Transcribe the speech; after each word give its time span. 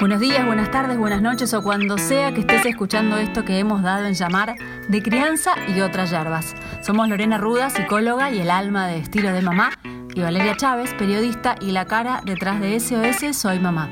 Buenos 0.00 0.20
días, 0.20 0.46
buenas 0.46 0.70
tardes, 0.70 0.96
buenas 0.96 1.22
noches 1.22 1.52
o 1.54 1.62
cuando 1.64 1.98
sea 1.98 2.32
que 2.32 2.42
estés 2.42 2.64
escuchando 2.66 3.16
esto 3.16 3.44
que 3.44 3.58
hemos 3.58 3.82
dado 3.82 4.06
en 4.06 4.14
llamar 4.14 4.54
de 4.86 5.02
crianza 5.02 5.54
y 5.74 5.80
otras 5.80 6.12
yerbas. 6.12 6.54
Somos 6.82 7.08
Lorena 7.08 7.36
Ruda, 7.36 7.68
psicóloga 7.68 8.30
y 8.30 8.38
el 8.38 8.48
alma 8.48 8.86
de 8.86 8.98
estilo 8.98 9.32
de 9.32 9.42
mamá, 9.42 9.72
y 10.14 10.20
Valeria 10.20 10.56
Chávez, 10.56 10.94
periodista 10.94 11.56
y 11.60 11.72
la 11.72 11.86
cara 11.86 12.20
detrás 12.24 12.60
de 12.60 12.78
SOS 12.78 13.36
Soy 13.36 13.58
Mamá. 13.58 13.90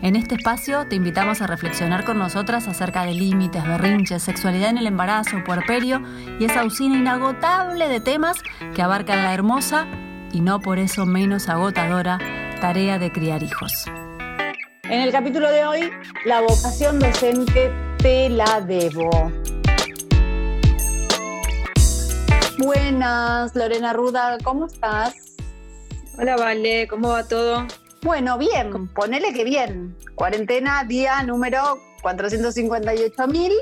En 0.00 0.16
este 0.16 0.36
espacio 0.36 0.86
te 0.86 0.96
invitamos 0.96 1.42
a 1.42 1.46
reflexionar 1.46 2.06
con 2.06 2.18
nosotras 2.18 2.66
acerca 2.66 3.04
de 3.04 3.12
límites, 3.12 3.62
berrinches, 3.62 4.22
sexualidad 4.22 4.70
en 4.70 4.78
el 4.78 4.86
embarazo, 4.86 5.44
puerperio 5.44 6.00
y 6.40 6.46
esa 6.46 6.64
usina 6.64 6.96
inagotable 6.96 7.88
de 7.88 8.00
temas 8.00 8.42
que 8.74 8.80
abarcan 8.80 9.22
la 9.22 9.34
hermosa 9.34 9.86
y 10.32 10.40
no 10.40 10.60
por 10.60 10.78
eso 10.78 11.04
menos 11.04 11.50
agotadora 11.50 12.18
tarea 12.62 12.98
de 12.98 13.12
criar 13.12 13.42
hijos. 13.42 13.84
En 14.88 15.00
el 15.00 15.12
capítulo 15.12 15.48
de 15.50 15.64
hoy, 15.64 15.90
la 16.24 16.40
vocación 16.40 16.98
docente 16.98 17.70
te 17.98 18.28
la 18.28 18.60
debo. 18.60 19.08
Buenas, 22.58 23.54
Lorena 23.54 23.92
Ruda, 23.92 24.38
¿cómo 24.42 24.66
estás? 24.66 25.36
Hola, 26.18 26.36
Vale, 26.36 26.88
¿cómo 26.88 27.10
va 27.10 27.22
todo? 27.26 27.64
Bueno, 28.02 28.36
bien, 28.38 28.88
ponele 28.88 29.32
que 29.32 29.44
bien. 29.44 29.96
Cuarentena, 30.16 30.82
día 30.82 31.22
número 31.22 31.78
458.000 32.02 33.52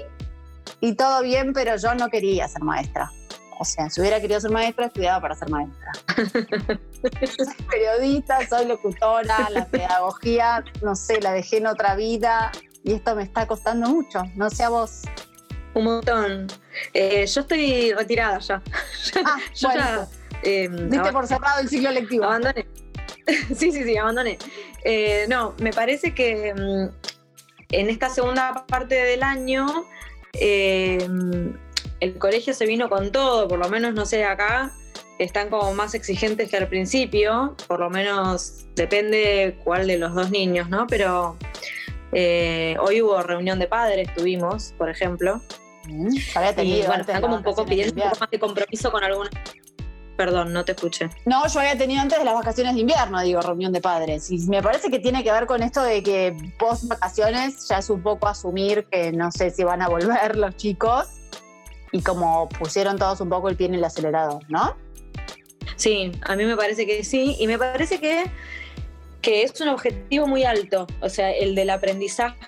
y 0.80 0.94
todo 0.94 1.22
bien, 1.22 1.52
pero 1.52 1.76
yo 1.76 1.94
no 1.94 2.08
quería 2.08 2.48
ser 2.48 2.62
maestra. 2.62 3.12
O 3.60 3.64
sea, 3.66 3.90
si 3.90 4.00
hubiera 4.00 4.18
querido 4.22 4.40
ser 4.40 4.50
maestra, 4.50 4.86
estudiaba 4.86 5.20
para 5.20 5.34
ser 5.34 5.50
maestra. 5.50 5.92
soy 7.36 7.66
periodista, 7.70 8.38
soy 8.48 8.64
locutora, 8.64 9.50
la 9.50 9.66
pedagogía, 9.66 10.64
no 10.80 10.96
sé, 10.96 11.20
la 11.20 11.32
dejé 11.32 11.58
en 11.58 11.66
otra 11.66 11.94
vida 11.94 12.52
y 12.84 12.94
esto 12.94 13.14
me 13.14 13.22
está 13.22 13.46
costando 13.46 13.90
mucho. 13.90 14.22
No 14.34 14.48
sé 14.48 14.64
a 14.64 14.70
vos. 14.70 15.02
Un 15.74 15.84
montón. 15.84 16.46
Eh, 16.94 17.26
yo 17.26 17.42
estoy 17.42 17.92
retirada 17.92 18.38
ya. 18.38 18.62
Ah, 19.26 19.36
yo 19.54 19.68
ya. 19.74 20.08
Eh, 20.42 20.66
Diste 20.88 21.12
por 21.12 21.26
cerrado 21.26 21.60
el 21.60 21.68
ciclo 21.68 21.90
lectivo. 21.90 22.24
Abandoné. 22.24 22.66
sí, 23.54 23.72
sí, 23.72 23.84
sí, 23.84 23.94
abandoné. 23.98 24.38
Eh, 24.84 25.26
no, 25.28 25.54
me 25.60 25.74
parece 25.74 26.14
que 26.14 26.54
mm, 26.54 26.88
en 27.72 27.90
esta 27.90 28.08
segunda 28.08 28.64
parte 28.66 28.94
del 28.94 29.22
año 29.22 29.84
eh, 30.32 31.06
el 32.00 32.18
colegio 32.18 32.54
se 32.54 32.66
vino 32.66 32.88
con 32.88 33.12
todo, 33.12 33.46
por 33.46 33.58
lo 33.58 33.68
menos 33.68 33.94
no 33.94 34.06
sé, 34.06 34.24
acá 34.24 34.72
están 35.18 35.50
como 35.50 35.74
más 35.74 35.94
exigentes 35.94 36.50
que 36.50 36.56
al 36.56 36.68
principio, 36.68 37.54
por 37.68 37.80
lo 37.80 37.90
menos 37.90 38.64
depende 38.74 39.58
cuál 39.64 39.86
de 39.86 39.98
los 39.98 40.14
dos 40.14 40.30
niños, 40.30 40.70
¿no? 40.70 40.86
Pero 40.86 41.36
eh, 42.12 42.76
hoy 42.80 43.02
hubo 43.02 43.22
reunión 43.22 43.58
de 43.58 43.66
padres, 43.66 44.08
tuvimos, 44.14 44.74
por 44.78 44.88
ejemplo. 44.88 45.42
Mm, 45.88 46.08
y 46.62 46.82
bueno, 46.86 47.02
están 47.02 47.20
como 47.20 47.36
un 47.36 47.42
poco 47.42 47.66
pidiendo 47.66 47.94
un 47.94 48.08
poco 48.08 48.20
más 48.20 48.30
de 48.30 48.38
compromiso 48.38 48.90
con 48.90 49.04
algunas. 49.04 49.32
Perdón, 50.16 50.52
no 50.52 50.64
te 50.64 50.72
escuché. 50.72 51.08
No, 51.24 51.46
yo 51.48 51.60
había 51.60 51.76
tenido 51.78 52.00
antes 52.00 52.18
de 52.18 52.24
las 52.24 52.34
vacaciones 52.34 52.74
de 52.74 52.80
invierno, 52.80 53.20
digo, 53.22 53.40
reunión 53.40 53.72
de 53.72 53.80
padres. 53.80 54.30
Y 54.30 54.38
me 54.48 54.62
parece 54.62 54.90
que 54.90 54.98
tiene 54.98 55.24
que 55.24 55.32
ver 55.32 55.46
con 55.46 55.62
esto 55.62 55.82
de 55.82 56.02
que 56.02 56.36
post 56.58 56.88
vacaciones 56.88 57.66
ya 57.68 57.78
es 57.78 57.88
un 57.88 58.02
poco 58.02 58.28
asumir 58.28 58.86
que 58.90 59.12
no 59.12 59.30
sé 59.32 59.50
si 59.50 59.64
van 59.64 59.80
a 59.80 59.88
volver 59.88 60.36
los 60.36 60.56
chicos 60.56 61.19
y 61.92 62.02
como 62.02 62.48
pusieron 62.48 62.98
todos 62.98 63.20
un 63.20 63.28
poco 63.28 63.48
el 63.48 63.56
pie 63.56 63.66
en 63.66 63.74
el 63.74 63.84
acelerador, 63.84 64.42
¿no? 64.48 64.76
Sí, 65.76 66.12
a 66.22 66.36
mí 66.36 66.44
me 66.44 66.56
parece 66.56 66.86
que 66.86 67.04
sí, 67.04 67.36
y 67.38 67.46
me 67.46 67.58
parece 67.58 67.98
que, 67.98 68.24
que 69.22 69.42
es 69.42 69.60
un 69.60 69.68
objetivo 69.68 70.26
muy 70.26 70.44
alto, 70.44 70.86
o 71.00 71.08
sea, 71.08 71.30
el 71.30 71.54
del 71.54 71.70
aprendizaje 71.70 72.38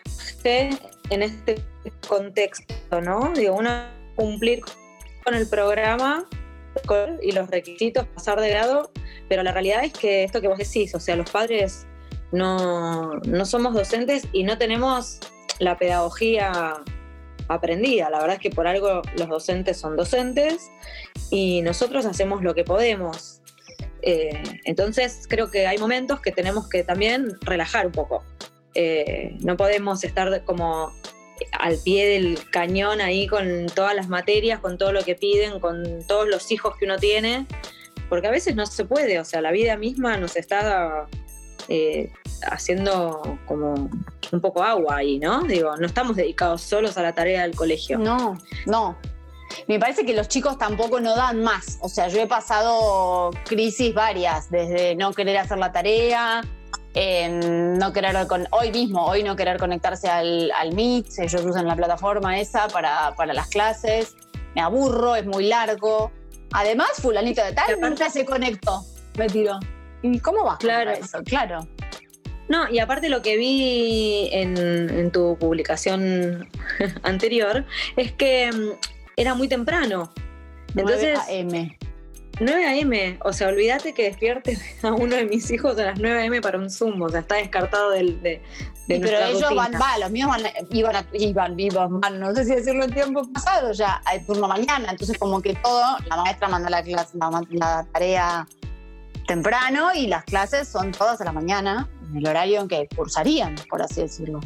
en 1.11 1.23
este 1.23 1.63
contexto, 2.07 3.01
¿no? 3.01 3.33
Digo, 3.35 3.57
uno 3.57 3.71
cumplir 4.17 4.61
con 5.25 5.35
el 5.35 5.49
programa 5.49 6.27
y 7.23 7.33
los 7.33 7.51
requisitos, 7.51 8.07
pasar 8.09 8.41
de 8.41 8.49
grado, 8.51 8.91
pero 9.29 9.43
la 9.43 9.53
realidad 9.53 9.85
es 9.85 9.93
que 9.93 10.25
esto 10.25 10.41
que 10.41 10.49
vos 10.49 10.59
decís, 10.59 10.95
o 10.95 11.01
sea, 11.01 11.17
los 11.17 11.31
padres 11.31 11.87
no, 12.33 13.15
no 13.27 13.45
somos 13.45 13.75
docentes 13.75 14.27
y 14.33 14.45
no 14.45 14.59
tenemos 14.59 15.21
la 15.59 15.77
pedagogía 15.77 16.75
aprendida. 17.49 18.11
La 18.11 18.21
verdad 18.21 18.37
es 18.37 18.43
que 18.43 18.51
por 18.51 18.67
algo 18.67 19.03
los 19.17 19.29
docentes 19.29 19.77
son 19.77 19.97
docentes 19.97 20.71
y 21.31 21.63
nosotros 21.63 22.07
hacemos 22.07 22.43
lo 22.43 22.55
que 22.55 22.65
podemos. 22.65 23.41
Eh, 24.03 24.43
entonces 24.65 25.27
creo 25.29 25.51
que 25.51 25.67
hay 25.67 25.79
momentos 25.79 26.21
que 26.21 26.33
tenemos 26.33 26.69
que 26.69 26.83
también 26.83 27.37
relajar 27.43 27.87
un 27.87 27.93
poco. 27.93 28.25
Eh, 28.75 29.37
no 29.41 29.57
podemos 29.57 30.03
estar 30.03 30.45
como 30.45 30.93
al 31.53 31.77
pie 31.79 32.07
del 32.07 32.39
cañón 32.51 33.01
ahí 33.01 33.27
con 33.27 33.67
todas 33.75 33.95
las 33.95 34.09
materias, 34.09 34.61
con 34.61 34.79
todo 34.79 34.93
lo 34.93 35.03
que 35.03 35.15
piden, 35.15 35.61
con 35.61 36.05
todos 36.07 36.29
los 36.29 36.51
hijos 36.53 36.77
que 36.77 36.85
uno 36.85 36.99
tiene, 36.99 37.47
porque 38.09 38.29
a 38.29 38.31
veces 38.31 38.55
no 38.55 38.67
se 38.67 38.85
puede, 38.85 39.19
o 39.19 39.25
sea, 39.25 39.41
la 39.41 39.53
vida 39.53 39.77
misma 39.77 40.17
nos 40.17 40.37
está 40.37 41.07
eh, 41.69 42.11
haciendo 42.43 43.39
como 43.47 43.91
un 44.33 44.41
poco 44.41 44.63
agua 44.63 44.97
ahí, 44.97 45.19
¿no? 45.19 45.43
Digo, 45.43 45.77
no 45.77 45.87
estamos 45.87 46.17
dedicados 46.17 46.63
solos 46.63 46.97
a 46.97 47.03
la 47.03 47.15
tarea 47.15 47.43
del 47.43 47.55
colegio. 47.55 47.99
No, 47.99 48.39
no. 48.67 48.97
Me 49.69 49.79
parece 49.79 50.05
que 50.07 50.15
los 50.15 50.29
chicos 50.29 50.57
tampoco 50.57 51.01
no 51.01 51.15
dan 51.15 51.43
más. 51.43 51.79
O 51.83 51.89
sea, 51.89 52.09
yo 52.09 52.21
he 52.21 52.27
pasado 52.27 53.31
crisis 53.45 53.93
varias, 53.95 54.51
desde 54.51 54.97
no 54.97 55.13
querer 55.13 55.37
hacer 55.37 55.59
la 55.59 55.71
tarea, 55.71 56.43
no 56.95 57.93
querer 57.93 58.27
con, 58.27 58.47
hoy 58.51 58.71
mismo, 58.71 59.05
hoy 59.05 59.23
no 59.23 59.37
querer 59.37 59.59
conectarse 59.59 60.09
al, 60.09 60.51
al 60.53 60.73
Meet, 60.75 61.07
ellos 61.19 61.45
usan 61.45 61.67
la 61.67 61.77
plataforma 61.77 62.39
esa 62.39 62.69
para, 62.69 63.15
para 63.15 63.35
las 63.35 63.49
clases, 63.49 64.17
me 64.55 64.61
aburro, 64.61 65.15
es 65.15 65.27
muy 65.27 65.47
largo. 65.47 66.11
Además, 66.53 66.89
fulanito 67.01 67.43
de 67.45 67.53
tal 67.53 67.81
nunca 67.81 68.11
se 68.11 68.25
conectó, 68.25 68.83
me 69.17 69.27
tiró. 69.27 69.59
¿Y 70.03 70.19
cómo 70.19 70.45
va? 70.45 70.59
Claro. 70.59 70.91
Eso? 70.91 71.23
Claro. 71.25 71.67
No, 72.53 72.69
y 72.69 72.81
aparte 72.81 73.09
lo 73.09 73.23
que 73.23 73.39
vi 73.39 74.29
en, 74.31 75.11
tu 75.11 75.39
publicación 75.39 76.47
anterior 77.03 77.65
es 77.97 78.13
que 78.13 78.51
mm, 78.53 78.79
era 79.17 79.35
muy 79.35 79.49
temprano. 79.49 80.13
Entonces, 80.77 81.19
9 81.29 81.71
AM. 81.71 81.77
9 82.41 82.83
AM, 82.83 83.19
o 83.25 83.33
sea, 83.33 83.49
olvídate 83.49 83.95
que 83.95 84.03
despierte 84.03 84.59
a 84.83 84.93
uno 84.93 85.17
de 85.17 85.25
mis 85.25 85.51
hijos 85.51 85.79
a 85.79 85.85
las 85.85 85.99
9 85.99 86.27
AM 86.27 86.43
para 86.43 86.59
un 86.59 86.69
Zoom, 86.69 87.01
o 87.01 87.09
sea, 87.09 87.21
está 87.21 87.37
descartado 87.37 87.89
del, 87.89 88.21
de, 88.21 88.43
de 88.87 89.01
Pero 89.01 89.19
ellos 89.19 89.55
van, 89.55 89.73
va, 89.73 89.97
los 89.97 90.11
míos 90.11 90.29
van, 90.29 90.43
iban, 90.73 90.97
a, 90.97 91.07
iban, 91.15 91.59
iban, 91.59 92.01
van, 92.03 92.21
no 92.21 92.35
sé 92.35 92.45
si 92.45 92.55
decirlo 92.55 92.85
el 92.85 92.93
tiempo 92.93 93.23
pasado, 93.33 93.73
ya 93.73 94.03
hay 94.05 94.21
turno 94.27 94.47
mañana, 94.47 94.91
entonces 94.91 95.17
como 95.17 95.41
que 95.41 95.55
todo, 95.55 95.97
la 96.07 96.17
maestra 96.19 96.49
manda 96.49 96.69
la 96.69 96.83
clase, 96.83 97.17
la, 97.17 97.43
la 97.49 97.87
tarea 97.95 98.47
temprano 99.27 99.95
y 99.95 100.09
las 100.09 100.25
clases 100.25 100.69
son 100.69 100.93
todas 100.93 101.19
a 101.23 101.25
la 101.25 101.33
mañana, 101.33 101.89
en 102.13 102.19
el 102.19 102.27
horario 102.27 102.61
en 102.61 102.69
que 102.69 102.89
cursarían, 102.95 103.55
por 103.69 103.83
así 103.83 104.03
decirlo. 104.03 104.41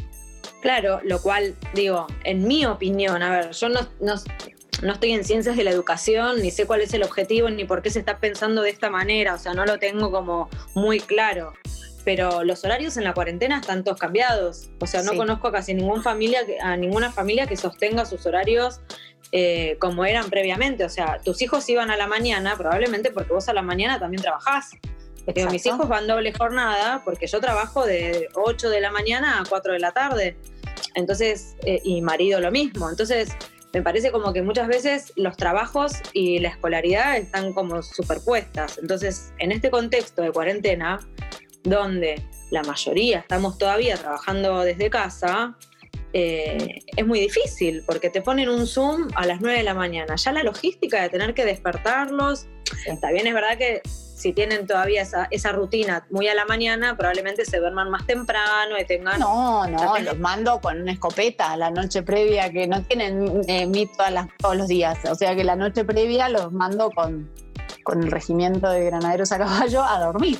Claro, 0.61 1.01
lo 1.03 1.21
cual, 1.21 1.55
digo, 1.73 2.07
en 2.23 2.47
mi 2.47 2.65
opinión, 2.65 3.21
a 3.21 3.29
ver, 3.29 3.51
yo 3.51 3.69
no, 3.69 3.87
no, 3.99 4.15
estoy 4.93 5.11
en 5.11 5.23
ciencias 5.23 5.55
de 5.55 5.63
la 5.63 5.71
educación, 5.71 6.41
ni 6.41 6.51
sé 6.51 6.65
cuál 6.65 6.81
es 6.81 6.93
el 6.93 7.03
objetivo, 7.03 7.49
ni 7.49 7.65
por 7.65 7.81
qué 7.81 7.89
se 7.89 7.99
está 7.99 8.17
pensando 8.17 8.61
de 8.63 8.71
esta 8.71 8.89
manera, 8.89 9.35
o 9.35 9.37
sea, 9.37 9.53
no 9.53 9.65
lo 9.65 9.77
tengo 9.77 10.11
como 10.11 10.49
muy 10.73 10.99
claro. 10.99 11.53
Pero 12.03 12.45
los 12.45 12.63
horarios 12.63 12.95
en 12.95 13.03
la 13.03 13.13
cuarentena 13.13 13.59
están 13.59 13.83
todos 13.83 13.99
cambiados. 13.99 14.69
O 14.79 14.87
sea, 14.87 15.03
no 15.03 15.13
conozco 15.15 15.49
a 15.49 15.51
casi 15.51 15.73
ninguna 15.73 16.01
familia, 16.01 16.39
a 16.61 16.77
ninguna 16.77 17.11
familia 17.11 17.47
que 17.47 17.57
sostenga 17.57 18.05
sus 18.05 18.25
horarios 18.25 18.79
eh, 19.33 19.75
como 19.79 20.05
eran 20.05 20.29
previamente. 20.29 20.85
O 20.85 20.89
sea, 20.89 21.19
tus 21.23 21.41
hijos 21.41 21.67
iban 21.67 21.91
a 21.91 21.97
la 21.97 22.07
mañana, 22.07 22.55
probablemente 22.55 23.11
porque 23.11 23.33
vos 23.33 23.49
a 23.49 23.53
la 23.53 23.61
mañana 23.61 23.99
también 23.99 24.21
trabajás. 24.21 24.71
Mis 25.51 25.65
hijos 25.65 25.87
van 25.87 26.07
doble 26.07 26.33
jornada 26.33 27.01
porque 27.03 27.27
yo 27.27 27.39
trabajo 27.39 27.85
de 27.85 28.29
8 28.33 28.69
de 28.69 28.81
la 28.81 28.91
mañana 28.91 29.39
a 29.39 29.43
4 29.47 29.73
de 29.73 29.79
la 29.79 29.91
tarde. 29.91 30.37
Entonces, 30.95 31.55
eh, 31.65 31.79
y 31.83 32.01
marido 32.01 32.39
lo 32.39 32.51
mismo. 32.51 32.89
Entonces, 32.89 33.29
me 33.73 33.81
parece 33.81 34.11
como 34.11 34.33
que 34.33 34.41
muchas 34.41 34.67
veces 34.67 35.13
los 35.15 35.35
trabajos 35.37 35.93
y 36.13 36.39
la 36.39 36.49
escolaridad 36.49 37.17
están 37.17 37.53
como 37.53 37.81
superpuestas. 37.83 38.77
Entonces, 38.77 39.33
en 39.39 39.51
este 39.51 39.69
contexto 39.69 40.21
de 40.21 40.31
cuarentena, 40.31 40.99
donde 41.63 42.23
la 42.49 42.63
mayoría 42.63 43.19
estamos 43.19 43.57
todavía 43.57 43.97
trabajando 43.97 44.61
desde 44.61 44.89
casa, 44.89 45.57
eh, 46.13 46.79
es 46.95 47.05
muy 47.05 47.19
difícil 47.19 47.83
porque 47.85 48.09
te 48.09 48.21
ponen 48.21 48.49
un 48.49 48.65
Zoom 48.65 49.09
a 49.15 49.25
las 49.25 49.41
9 49.41 49.57
de 49.57 49.63
la 49.63 49.73
mañana. 49.73 50.15
Ya 50.15 50.31
la 50.31 50.43
logística 50.43 51.01
de 51.01 51.09
tener 51.09 51.33
que 51.33 51.45
despertarlos, 51.45 52.47
está 52.85 53.11
bien, 53.11 53.27
es 53.27 53.33
verdad 53.33 53.57
que 53.57 53.81
si 54.17 54.33
tienen 54.33 54.65
todavía 54.65 55.03
esa, 55.03 55.27
esa 55.29 55.51
rutina 55.51 56.07
muy 56.09 56.27
a 56.27 56.33
la 56.33 56.45
mañana, 56.45 56.97
probablemente 56.97 57.45
se 57.45 57.59
duerman 57.59 57.91
más 57.91 58.07
temprano 58.07 58.75
y 58.79 58.83
tengan... 58.83 59.19
No, 59.19 59.67
no, 59.67 59.99
los 59.99 60.17
mando 60.17 60.59
con 60.59 60.81
una 60.81 60.91
escopeta 60.91 61.55
la 61.55 61.69
noche 61.69 62.01
previa, 62.01 62.51
que 62.51 62.65
no 62.65 62.81
tienen 62.81 63.41
eh, 63.47 63.87
todos 64.39 64.57
los 64.57 64.67
días. 64.67 64.97
O 65.07 65.13
sea 65.13 65.35
que 65.35 65.43
la 65.43 65.55
noche 65.55 65.85
previa 65.85 66.29
los 66.29 66.51
mando 66.51 66.89
con, 66.89 67.31
con 67.83 68.01
el 68.01 68.09
regimiento 68.09 68.67
de 68.71 68.85
granaderos 68.85 69.31
a 69.31 69.37
caballo 69.37 69.83
a 69.83 69.99
dormir. 69.99 70.39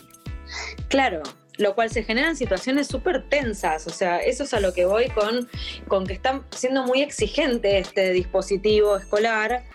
Claro, 0.87 1.21
lo 1.57 1.75
cual 1.75 1.91
se 1.91 2.01
generan 2.01 2.35
situaciones 2.35 2.87
súper 2.87 3.29
tensas. 3.29 3.85
O 3.85 3.91
sea, 3.91 4.17
eso 4.17 4.45
es 4.45 4.55
a 4.55 4.59
lo 4.59 4.73
que 4.73 4.87
voy 4.87 5.09
con, 5.09 5.47
con 5.87 6.07
que 6.07 6.13
está 6.13 6.41
siendo 6.49 6.83
muy 6.83 7.03
exigente 7.03 7.77
este 7.77 8.11
dispositivo 8.11 8.97
escolar, 8.97 9.65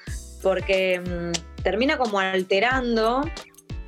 porque 0.42 0.98
mm, 0.98 1.62
termina 1.62 1.98
como 1.98 2.18
alterando 2.18 3.22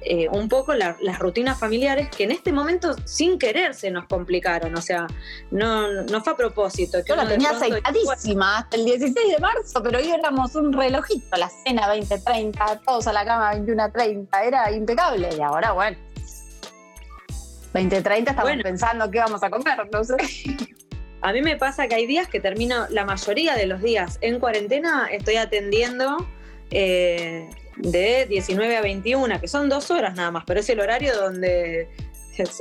eh, 0.06 0.28
un 0.30 0.48
poco 0.48 0.74
las 0.74 1.18
rutinas 1.18 1.58
familiares 1.58 2.08
que 2.10 2.24
en 2.24 2.30
este 2.30 2.52
momento 2.52 2.94
sin 3.06 3.38
querer 3.38 3.74
se 3.74 3.90
nos 3.90 4.04
complicaron, 4.06 4.76
o 4.76 4.82
sea, 4.82 5.06
no, 5.50 6.02
no 6.04 6.22
fue 6.22 6.34
a 6.34 6.36
propósito. 6.36 6.98
Yo 7.06 7.16
la 7.16 7.26
tenía 7.26 7.50
aceitadísima 7.50 8.58
hasta 8.58 8.76
el 8.76 8.84
16 8.84 9.14
de 9.14 9.38
marzo, 9.38 9.82
pero 9.82 9.98
hoy 9.98 10.10
éramos 10.10 10.54
un 10.56 10.72
relojito, 10.72 11.36
la 11.38 11.48
cena 11.48 11.88
20.30, 11.94 12.82
todos 12.84 13.06
a 13.06 13.12
la 13.14 13.24
cama 13.24 13.54
21.30, 13.54 14.28
era 14.44 14.70
impecable 14.70 15.30
y 15.36 15.40
ahora 15.40 15.72
bueno. 15.72 15.96
20.30 17.72 18.30
estamos 18.30 18.52
pensando 18.62 19.10
qué 19.10 19.18
vamos 19.18 19.42
a 19.42 19.50
comer, 19.50 19.88
no 19.90 20.04
sé. 20.04 20.16
A 21.22 21.32
mí 21.32 21.40
me 21.40 21.56
pasa 21.56 21.88
que 21.88 21.94
hay 21.94 22.06
días 22.06 22.28
que 22.28 22.38
termino, 22.38 22.86
la 22.90 23.06
mayoría 23.06 23.54
de 23.54 23.66
los 23.66 23.80
días 23.80 24.18
en 24.20 24.38
cuarentena 24.38 25.08
estoy 25.10 25.36
atendiendo 25.36 26.28
eh, 26.70 27.48
de 27.76 28.26
19 28.26 28.76
a 28.76 28.82
21, 28.82 29.40
que 29.40 29.48
son 29.48 29.68
dos 29.68 29.90
horas 29.90 30.14
nada 30.14 30.30
más, 30.30 30.44
pero 30.46 30.60
es 30.60 30.68
el 30.68 30.80
horario 30.80 31.16
donde 31.16 31.88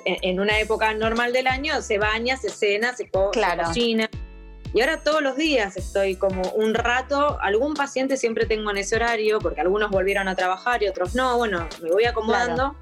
en 0.06 0.40
una 0.40 0.60
época 0.60 0.94
normal 0.94 1.34
del 1.34 1.48
año 1.48 1.82
se 1.82 1.98
baña, 1.98 2.38
se 2.38 2.50
cena, 2.50 2.96
se, 2.96 3.10
cocina. 3.10 4.10
Y 4.74 4.82
ahora 4.82 5.04
todos 5.04 5.22
los 5.22 5.36
días 5.36 5.78
estoy 5.78 6.16
como 6.16 6.42
un 6.52 6.74
rato, 6.74 7.40
algún 7.42 7.76
paciente 7.76 8.18
siempre 8.18 8.46
tengo 8.46 8.72
en 8.72 8.78
ese 8.78 8.96
horario, 8.96 9.40
porque 9.40 9.62
algunos 9.62 9.92
volvieron 9.92 10.28
a 10.28 10.36
trabajar 10.36 10.82
y 10.82 10.88
otros 10.88 11.14
no, 11.14 11.38
bueno, 11.38 11.68
me 11.82 11.92
voy 11.92 12.06
acomodando. 12.06 12.76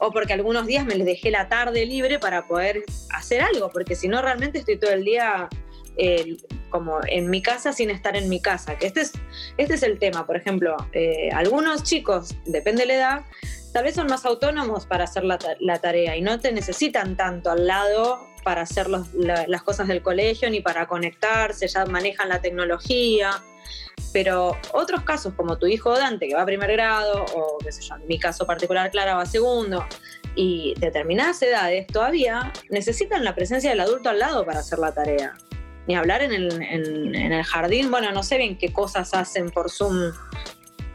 O 0.00 0.12
porque 0.12 0.32
algunos 0.32 0.64
días 0.66 0.86
me 0.86 0.94
les 0.94 1.04
dejé 1.04 1.32
la 1.32 1.48
tarde 1.48 1.84
libre 1.84 2.20
para 2.20 2.46
poder 2.46 2.84
hacer 3.10 3.42
algo, 3.42 3.68
porque 3.70 3.96
si 3.96 4.06
no 4.06 4.22
realmente 4.22 4.60
estoy 4.60 4.78
todo 4.78 4.92
el 4.92 5.04
día 5.04 5.48
como 6.68 7.00
en 7.06 7.30
mi 7.30 7.42
casa 7.42 7.72
sin 7.72 7.90
estar 7.90 8.16
en 8.16 8.28
mi 8.28 8.40
casa. 8.40 8.76
Que 8.76 8.86
este 8.86 9.02
es, 9.02 9.12
este 9.56 9.74
es 9.74 9.82
el 9.82 9.98
tema, 9.98 10.26
por 10.26 10.36
ejemplo, 10.36 10.76
eh, 10.92 11.30
algunos 11.32 11.82
chicos, 11.82 12.34
depende 12.46 12.82
de 12.82 12.86
la 12.88 12.94
edad, 12.94 13.24
tal 13.72 13.84
vez 13.84 13.94
son 13.94 14.06
más 14.06 14.24
autónomos 14.24 14.86
para 14.86 15.04
hacer 15.04 15.24
la, 15.24 15.38
tarea 15.80 16.16
y 16.16 16.20
no 16.20 16.38
te 16.40 16.52
necesitan 16.52 17.16
tanto 17.16 17.50
al 17.50 17.66
lado 17.66 18.26
para 18.44 18.62
hacer 18.62 18.88
las 18.88 19.62
cosas 19.62 19.88
del 19.88 20.02
colegio 20.02 20.48
ni 20.50 20.60
para 20.60 20.86
conectarse, 20.86 21.68
ya 21.68 21.84
manejan 21.86 22.28
la 22.28 22.40
tecnología. 22.40 23.30
Pero 24.12 24.56
otros 24.72 25.02
casos, 25.02 25.34
como 25.34 25.58
tu 25.58 25.66
hijo 25.66 25.94
Dante, 25.96 26.28
que 26.28 26.34
va 26.34 26.42
a 26.42 26.46
primer 26.46 26.72
grado, 26.72 27.26
o 27.34 27.58
qué 27.58 27.72
sé 27.72 27.82
yo, 27.82 27.96
en 27.96 28.06
mi 28.06 28.18
caso 28.18 28.46
particular, 28.46 28.90
Clara 28.90 29.16
va 29.16 29.22
a 29.22 29.26
segundo, 29.26 29.84
y 30.34 30.74
determinadas 30.78 31.42
edades 31.42 31.86
todavía 31.88 32.52
necesitan 32.70 33.24
la 33.24 33.34
presencia 33.34 33.70
del 33.70 33.80
adulto 33.80 34.08
al 34.08 34.20
lado 34.20 34.46
para 34.46 34.60
hacer 34.60 34.78
la 34.78 34.94
tarea 34.94 35.34
ni 35.88 35.96
hablar 35.96 36.22
en 36.22 36.32
el, 36.32 36.62
en, 36.62 37.32
el 37.32 37.44
jardín. 37.44 37.90
Bueno, 37.90 38.12
no 38.12 38.22
sé 38.22 38.36
bien 38.36 38.58
qué 38.58 38.72
cosas 38.72 39.14
hacen 39.14 39.50
por 39.50 39.70
Zoom 39.70 40.12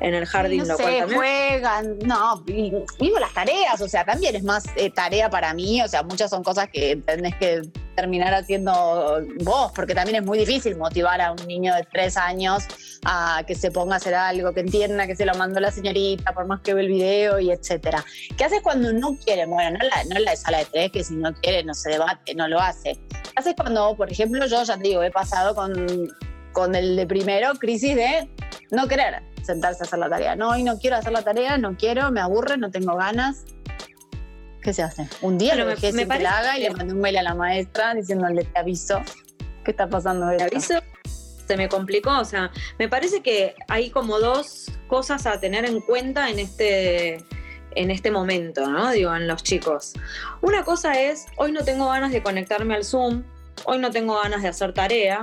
en 0.03 0.13
el 0.13 0.25
jardín. 0.25 0.67
No 0.67 0.77
sé, 0.77 1.01
juegan, 1.13 1.97
no, 1.99 2.43
digo 2.45 3.19
las 3.19 3.33
tareas, 3.33 3.81
o 3.81 3.87
sea, 3.87 4.05
también 4.05 4.35
es 4.35 4.43
más 4.43 4.65
eh, 4.75 4.91
tarea 4.91 5.29
para 5.29 5.53
mí, 5.53 5.81
o 5.81 5.87
sea, 5.87 6.03
muchas 6.03 6.29
son 6.29 6.43
cosas 6.43 6.67
que 6.71 6.97
tenés 6.97 7.35
que 7.37 7.61
terminar 7.95 8.33
haciendo 8.33 9.21
vos, 9.43 9.71
porque 9.73 9.95
también 9.95 10.17
es 10.17 10.23
muy 10.23 10.37
difícil 10.37 10.75
motivar 10.77 11.21
a 11.21 11.31
un 11.31 11.47
niño 11.47 11.73
de 11.73 11.87
tres 11.91 12.17
años 12.17 12.63
a 13.05 13.43
que 13.47 13.55
se 13.55 13.71
ponga 13.71 13.93
a 13.93 13.97
hacer 13.97 14.13
algo, 14.13 14.53
que 14.53 14.59
entienda 14.59 15.07
que 15.07 15.15
se 15.15 15.25
lo 15.25 15.33
mandó 15.35 15.59
la 15.59 15.71
señorita, 15.71 16.33
por 16.33 16.47
más 16.47 16.59
que 16.61 16.73
ve 16.73 16.81
el 16.81 16.87
video 16.89 17.39
y 17.39 17.51
etcétera. 17.51 18.03
¿Qué 18.35 18.43
haces 18.43 18.61
cuando 18.61 18.91
no 18.91 19.17
quiere? 19.23 19.45
Bueno, 19.45 19.77
no 19.77 19.85
la, 19.85 20.03
no 20.05 20.19
la 20.19 20.31
de 20.31 20.37
sala 20.37 20.57
de 20.59 20.65
tres, 20.65 20.91
que 20.91 21.03
si 21.03 21.15
no 21.15 21.33
quiere 21.35 21.63
no 21.63 21.73
se 21.73 21.91
debate, 21.91 22.35
no 22.35 22.47
lo 22.47 22.59
hace. 22.59 22.99
¿Qué 23.09 23.31
haces 23.35 23.53
cuando, 23.55 23.95
por 23.95 24.11
ejemplo, 24.11 24.45
yo 24.47 24.63
ya 24.63 24.75
te 24.75 24.83
digo, 24.83 25.03
he 25.03 25.11
pasado 25.11 25.55
con, 25.55 25.73
con 26.53 26.75
el 26.75 26.95
de 26.95 27.05
primero, 27.05 27.53
crisis 27.55 27.95
de 27.95 28.29
no 28.71 28.87
querer 28.87 29.21
sentarse 29.43 29.83
a 29.83 29.85
hacer 29.85 29.99
la 29.99 30.09
tarea. 30.09 30.35
No, 30.35 30.51
hoy 30.51 30.63
no 30.63 30.79
quiero 30.79 30.95
hacer 30.95 31.11
la 31.11 31.21
tarea, 31.21 31.57
no 31.57 31.75
quiero, 31.75 32.11
me 32.11 32.21
aburre, 32.21 32.57
no 32.57 32.71
tengo 32.71 32.95
ganas. 32.95 33.45
¿Qué 34.61 34.71
se 34.71 34.81
hace? 34.81 35.09
Un 35.21 35.37
día 35.37 35.55
lo 35.55 35.65
dejé 35.65 35.91
la 35.91 36.37
haga 36.37 36.57
y 36.57 36.61
le 36.61 36.71
mandé 36.71 36.93
un 36.93 37.01
mail 37.01 37.17
a 37.17 37.23
la 37.23 37.35
maestra 37.35 37.93
diciéndole 37.93 38.45
te 38.45 38.59
aviso 38.59 39.01
qué 39.65 39.71
está 39.71 39.87
pasando. 39.87 40.29
Te 40.37 40.43
aviso, 40.43 40.75
se 41.45 41.57
me 41.57 41.67
complicó, 41.67 42.17
o 42.19 42.25
sea, 42.25 42.49
me 42.79 42.87
parece 42.87 43.21
que 43.21 43.55
hay 43.67 43.89
como 43.89 44.19
dos 44.19 44.71
cosas 44.87 45.25
a 45.25 45.39
tener 45.39 45.65
en 45.65 45.81
cuenta 45.81 46.29
en 46.29 46.39
este 46.39 47.25
en 47.75 47.89
este 47.91 48.11
momento, 48.11 48.69
¿no? 48.69 48.91
Digo, 48.91 49.15
en 49.15 49.27
los 49.27 49.43
chicos. 49.43 49.93
Una 50.41 50.63
cosa 50.63 51.01
es, 51.01 51.25
hoy 51.37 51.51
no 51.51 51.63
tengo 51.63 51.89
ganas 51.89 52.11
de 52.11 52.21
conectarme 52.21 52.75
al 52.75 52.85
Zoom, 52.85 53.23
hoy 53.65 53.79
no 53.79 53.91
tengo 53.91 54.19
ganas 54.21 54.43
de 54.43 54.49
hacer 54.49 54.73
tarea. 54.73 55.21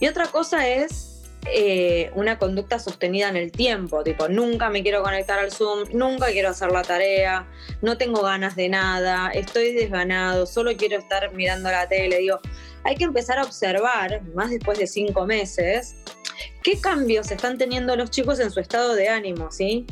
Y 0.00 0.08
otra 0.08 0.26
cosa 0.26 0.68
es 0.68 1.16
eh, 1.48 2.10
una 2.14 2.38
conducta 2.38 2.78
sostenida 2.78 3.28
en 3.28 3.36
el 3.36 3.52
tiempo, 3.52 4.02
tipo, 4.02 4.28
nunca 4.28 4.68
me 4.68 4.82
quiero 4.82 5.02
conectar 5.02 5.38
al 5.38 5.52
Zoom, 5.52 5.84
nunca 5.92 6.26
quiero 6.26 6.48
hacer 6.48 6.72
la 6.72 6.82
tarea, 6.82 7.46
no 7.82 7.96
tengo 7.96 8.22
ganas 8.22 8.56
de 8.56 8.68
nada, 8.68 9.30
estoy 9.30 9.72
desganado, 9.72 10.46
solo 10.46 10.76
quiero 10.76 10.98
estar 10.98 11.32
mirando 11.34 11.70
la 11.70 11.88
tele. 11.88 12.18
Digo, 12.18 12.40
hay 12.82 12.96
que 12.96 13.04
empezar 13.04 13.38
a 13.38 13.44
observar, 13.44 14.22
más 14.34 14.50
después 14.50 14.78
de 14.78 14.88
cinco 14.88 15.24
meses, 15.24 15.94
qué 16.64 16.80
cambios 16.80 17.30
están 17.30 17.58
teniendo 17.58 17.94
los 17.94 18.10
chicos 18.10 18.40
en 18.40 18.50
su 18.50 18.58
estado 18.58 18.94
de 18.94 19.08
ánimo, 19.08 19.52
¿sí? 19.52 19.86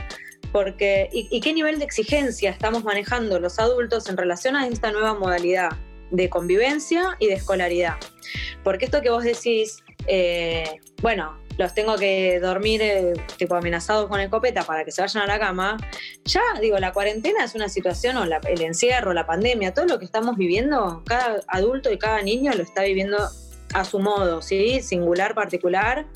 Porque, 0.52 1.08
y, 1.12 1.40
qué 1.40 1.52
nivel 1.52 1.78
de 1.78 1.84
exigencia 1.84 2.50
estamos 2.50 2.82
manejando 2.84 3.38
los 3.38 3.58
adultos 3.58 4.08
en 4.08 4.16
relación 4.16 4.56
a 4.56 4.66
esta 4.66 4.90
nueva 4.90 5.14
modalidad 5.14 5.70
de 6.10 6.28
convivencia 6.28 7.16
y 7.18 7.26
de 7.26 7.34
escolaridad. 7.34 7.94
Porque 8.62 8.84
esto 8.84 9.02
que 9.02 9.10
vos 9.10 9.24
decís, 9.24 9.82
eh, 10.06 10.80
bueno, 11.02 11.38
los 11.58 11.74
tengo 11.74 11.96
que 11.96 12.40
dormir 12.40 12.82
eh, 12.82 13.12
tipo 13.36 13.54
amenazados 13.54 14.08
con 14.08 14.20
escopeta 14.20 14.62
para 14.62 14.84
que 14.84 14.90
se 14.90 15.02
vayan 15.02 15.22
a 15.22 15.26
la 15.26 15.38
cama, 15.38 15.76
ya 16.24 16.42
digo, 16.60 16.78
la 16.78 16.92
cuarentena 16.92 17.44
es 17.44 17.54
una 17.54 17.68
situación, 17.68 18.16
o 18.16 18.24
el 18.24 18.60
encierro, 18.60 19.12
la 19.12 19.26
pandemia, 19.26 19.72
todo 19.72 19.86
lo 19.86 19.98
que 19.98 20.04
estamos 20.04 20.36
viviendo, 20.36 21.02
cada 21.06 21.40
adulto 21.48 21.92
y 21.92 21.98
cada 21.98 22.22
niño 22.22 22.52
lo 22.54 22.62
está 22.62 22.82
viviendo 22.82 23.18
a 23.74 23.84
su 23.84 23.98
modo, 23.98 24.42
¿sí? 24.42 24.80
Singular, 24.82 25.34
particular. 25.34 26.06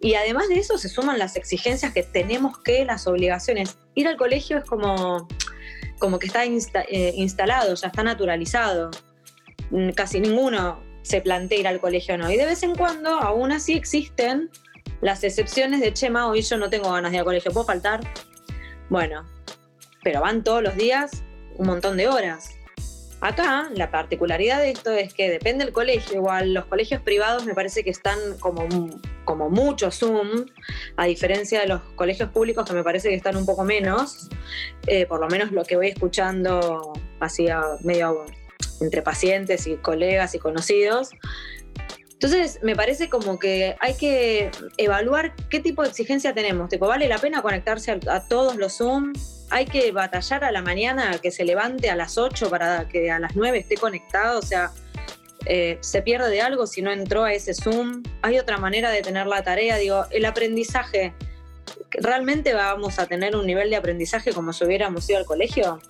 Y 0.00 0.14
además 0.14 0.48
de 0.48 0.56
eso 0.58 0.78
se 0.78 0.88
suman 0.88 1.18
las 1.18 1.36
exigencias 1.36 1.92
que 1.92 2.02
tenemos 2.02 2.58
que, 2.58 2.84
las 2.84 3.06
obligaciones. 3.06 3.78
Ir 3.94 4.08
al 4.08 4.16
colegio 4.16 4.58
es 4.58 4.64
como, 4.64 5.26
como 5.98 6.18
que 6.18 6.26
está 6.26 6.44
eh, 6.44 7.12
instalado, 7.16 7.74
ya 7.74 7.88
está 7.88 8.02
naturalizado. 8.02 8.90
Casi 9.94 10.20
ninguno 10.20 10.80
se 11.06 11.20
plantea 11.20 11.58
ir 11.58 11.68
al 11.68 11.80
colegio 11.80 12.18
no. 12.18 12.30
Y 12.30 12.36
de 12.36 12.44
vez 12.44 12.62
en 12.64 12.74
cuando, 12.74 13.10
aún 13.10 13.52
así 13.52 13.74
existen 13.74 14.50
las 15.00 15.22
excepciones 15.22 15.80
de 15.80 15.92
Chema, 15.92 16.26
hoy 16.26 16.42
yo 16.42 16.56
no 16.56 16.68
tengo 16.68 16.90
ganas 16.90 17.12
de 17.12 17.16
ir 17.16 17.20
al 17.20 17.24
colegio, 17.24 17.52
¿puedo 17.52 17.64
faltar? 17.64 18.00
Bueno, 18.90 19.24
pero 20.02 20.20
van 20.20 20.42
todos 20.42 20.62
los 20.62 20.74
días 20.74 21.22
un 21.58 21.66
montón 21.68 21.96
de 21.96 22.08
horas. 22.08 22.50
Acá 23.20 23.70
la 23.74 23.90
particularidad 23.90 24.60
de 24.60 24.70
esto 24.70 24.90
es 24.90 25.14
que 25.14 25.30
depende 25.30 25.64
del 25.64 25.72
colegio, 25.72 26.16
igual 26.16 26.52
los 26.52 26.66
colegios 26.66 27.00
privados 27.02 27.46
me 27.46 27.54
parece 27.54 27.84
que 27.84 27.90
están 27.90 28.18
como, 28.40 28.66
como 29.24 29.48
mucho 29.48 29.90
Zoom, 29.92 30.46
a 30.96 31.06
diferencia 31.06 31.60
de 31.60 31.68
los 31.68 31.82
colegios 31.94 32.30
públicos 32.30 32.66
que 32.66 32.74
me 32.74 32.82
parece 32.82 33.10
que 33.10 33.14
están 33.14 33.36
un 33.36 33.46
poco 33.46 33.64
menos, 33.64 34.28
eh, 34.88 35.06
por 35.06 35.20
lo 35.20 35.28
menos 35.28 35.52
lo 35.52 35.64
que 35.64 35.76
voy 35.76 35.88
escuchando 35.88 36.92
así 37.20 37.46
medio 37.82 38.26
entre 38.80 39.02
pacientes 39.02 39.66
y 39.66 39.76
colegas 39.76 40.34
y 40.34 40.38
conocidos. 40.38 41.10
Entonces, 42.16 42.60
me 42.62 42.74
parece 42.74 43.10
como 43.10 43.38
que 43.38 43.76
hay 43.78 43.94
que 43.94 44.50
evaluar 44.78 45.34
qué 45.50 45.60
tipo 45.60 45.82
de 45.82 45.90
exigencia 45.90 46.32
tenemos. 46.32 46.70
Tipo, 46.70 46.86
¿vale 46.86 47.08
la 47.08 47.18
pena 47.18 47.42
conectarse 47.42 48.00
a, 48.08 48.26
todos 48.26 48.56
los 48.56 48.78
Zoom? 48.78 49.12
¿Hay 49.50 49.66
que 49.66 49.92
batallar 49.92 50.42
a 50.42 50.50
la 50.50 50.62
mañana 50.62 51.18
que 51.22 51.30
se 51.30 51.44
levante 51.44 51.90
a 51.90 51.94
las 51.94 52.16
8 52.16 52.48
para 52.48 52.88
que 52.88 53.10
a 53.10 53.18
las 53.18 53.36
9 53.36 53.58
esté 53.58 53.76
conectado? 53.76 54.38
O 54.38 54.42
sea, 54.42 54.72
eh, 55.44 55.76
¿se 55.82 56.00
pierde 56.00 56.40
algo 56.40 56.66
si 56.66 56.80
no 56.80 56.90
entró 56.90 57.24
a 57.24 57.34
ese 57.34 57.52
Zoom? 57.52 58.02
¿Hay 58.22 58.38
otra 58.38 58.56
manera 58.56 58.90
de 58.90 59.02
tener 59.02 59.26
la 59.26 59.42
tarea? 59.42 59.76
Digo, 59.76 60.06
el 60.10 60.24
aprendizaje, 60.24 61.12
¿realmente 61.90 62.54
vamos 62.54 62.98
a 62.98 63.04
tener 63.06 63.36
un 63.36 63.46
nivel 63.46 63.68
de 63.68 63.76
aprendizaje 63.76 64.32
como 64.32 64.54
si 64.54 64.64
hubiéramos 64.64 65.06
ido 65.10 65.18
al 65.18 65.26
colegio? 65.26 65.80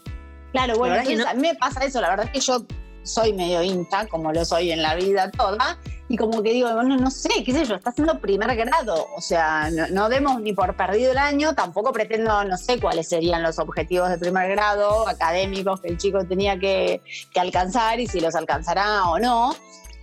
Claro, 0.57 0.79
bueno, 0.79 0.97
a 0.97 1.35
mí 1.35 1.43
me 1.43 1.55
pasa 1.55 1.85
eso. 1.85 2.01
La 2.01 2.09
verdad 2.09 2.27
es 2.27 2.33
que 2.33 2.41
yo 2.41 2.65
soy 3.03 3.35
medio 3.35 3.63
hincha, 3.63 4.07
como 4.07 4.33
lo 4.33 4.43
soy 4.43 4.73
en 4.73 4.81
la 4.81 4.95
vida 4.95 5.31
toda, 5.31 5.79
y 6.09 6.17
como 6.17 6.43
que 6.43 6.53
digo, 6.53 6.73
bueno, 6.73 6.97
no 6.97 7.11
sé, 7.11 7.29
qué 7.45 7.53
sé 7.53 7.67
yo, 7.67 7.75
está 7.75 7.91
haciendo 7.91 8.19
primer 8.21 8.57
grado, 8.57 9.07
o 9.15 9.21
sea, 9.21 9.71
no, 9.91 10.09
demos 10.09 10.41
ni 10.41 10.55
por 10.55 10.75
perdido 10.77 11.13
el 11.13 11.19
año, 11.19 11.55
tampoco 11.55 11.93
pretendo, 11.93 12.43
no 12.45 12.57
sé 12.57 12.81
cuáles 12.81 13.09
serían 13.09 13.43
los 13.43 13.59
objetivos 13.59 14.09
de 14.09 14.19
primer 14.19 14.51
grado 14.51 15.07
académicos 15.07 15.81
que 15.81 15.89
el 15.89 15.99
chico 15.99 16.25
tenía 16.25 16.59
que, 16.59 17.01
alcanzar 17.37 18.01
y 18.01 18.07
si 18.07 18.19
los 18.19 18.35
alcanzará 18.35 19.05
o 19.05 19.19
no, 19.19 19.55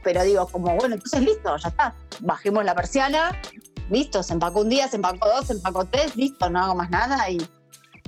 pero 0.03 0.24
digo, 0.24 0.48
como, 0.48 0.75
bueno, 0.75 0.95
entonces 0.95 1.22
listo, 1.22 1.57
ya 1.57 1.69
está, 1.69 1.95
bajemos 2.22 2.63
la 2.63 2.75
persiana, 2.75 3.38
listo, 3.89 4.22
se 4.22 4.33
empacó 4.33 4.62
un 4.62 4.69
día, 4.69 4.88
se 4.88 4.98
empacó 4.98 5.27
dos, 5.27 5.48
se 5.48 5.53
empacó 5.53 5.83
tres, 5.86 6.15
listo, 6.15 6.50
no 6.50 6.60
hago 6.60 6.75
más 6.75 6.89
nada 6.89 7.29
y... 7.29 7.38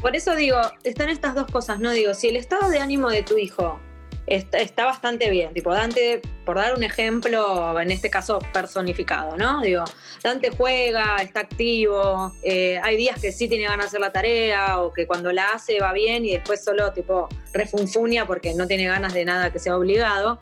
Por 0.06 0.16
eso 0.16 0.36
digo, 0.36 0.62
están 0.84 1.10
estas 1.10 1.34
dos 1.34 1.48
cosas, 1.48 1.80
¿no? 1.80 1.90
Digo, 1.90 2.14
si 2.14 2.28
el 2.28 2.36
estado 2.36 2.70
de 2.70 2.78
ánimo 2.78 3.10
de 3.10 3.24
tu 3.24 3.40
hijo 3.40 3.80
está, 4.28 4.86
bastante 4.86 5.32
bien. 5.32 5.52
Tipo, 5.52 5.74
Dante, 5.74 6.22
por 6.46 6.58
dar 6.58 6.76
un 6.76 6.84
ejemplo, 6.84 7.82
en 7.82 7.90
este 7.90 8.12
caso 8.12 8.38
personificado, 8.54 9.36
¿no? 9.36 9.62
Digo, 9.62 9.84
Dante 10.22 10.52
juega, 10.52 11.16
está 11.24 11.40
activo, 11.40 12.32
eh, 12.44 12.80
hay 12.84 12.98
días 12.98 13.20
que 13.20 13.32
sí 13.32 13.48
tiene 13.48 13.64
ganas 13.64 13.80
de 13.80 13.88
hacer 13.88 14.00
la 14.00 14.12
tarea 14.12 14.80
o 14.80 14.94
que 14.94 15.08
cuando 15.08 15.32
la 15.32 15.54
hace 15.54 15.80
va 15.80 15.92
bien 15.92 16.24
y 16.24 16.34
después 16.34 16.64
solo 16.64 16.94
tipo 16.94 17.28
refunfunia 17.52 18.28
porque 18.28 18.54
no 18.54 18.68
tiene 18.68 18.86
ganas 18.86 19.12
de 19.12 19.26
nada 19.26 19.52
que 19.52 19.58
sea 19.58 19.76
obligado. 19.76 20.38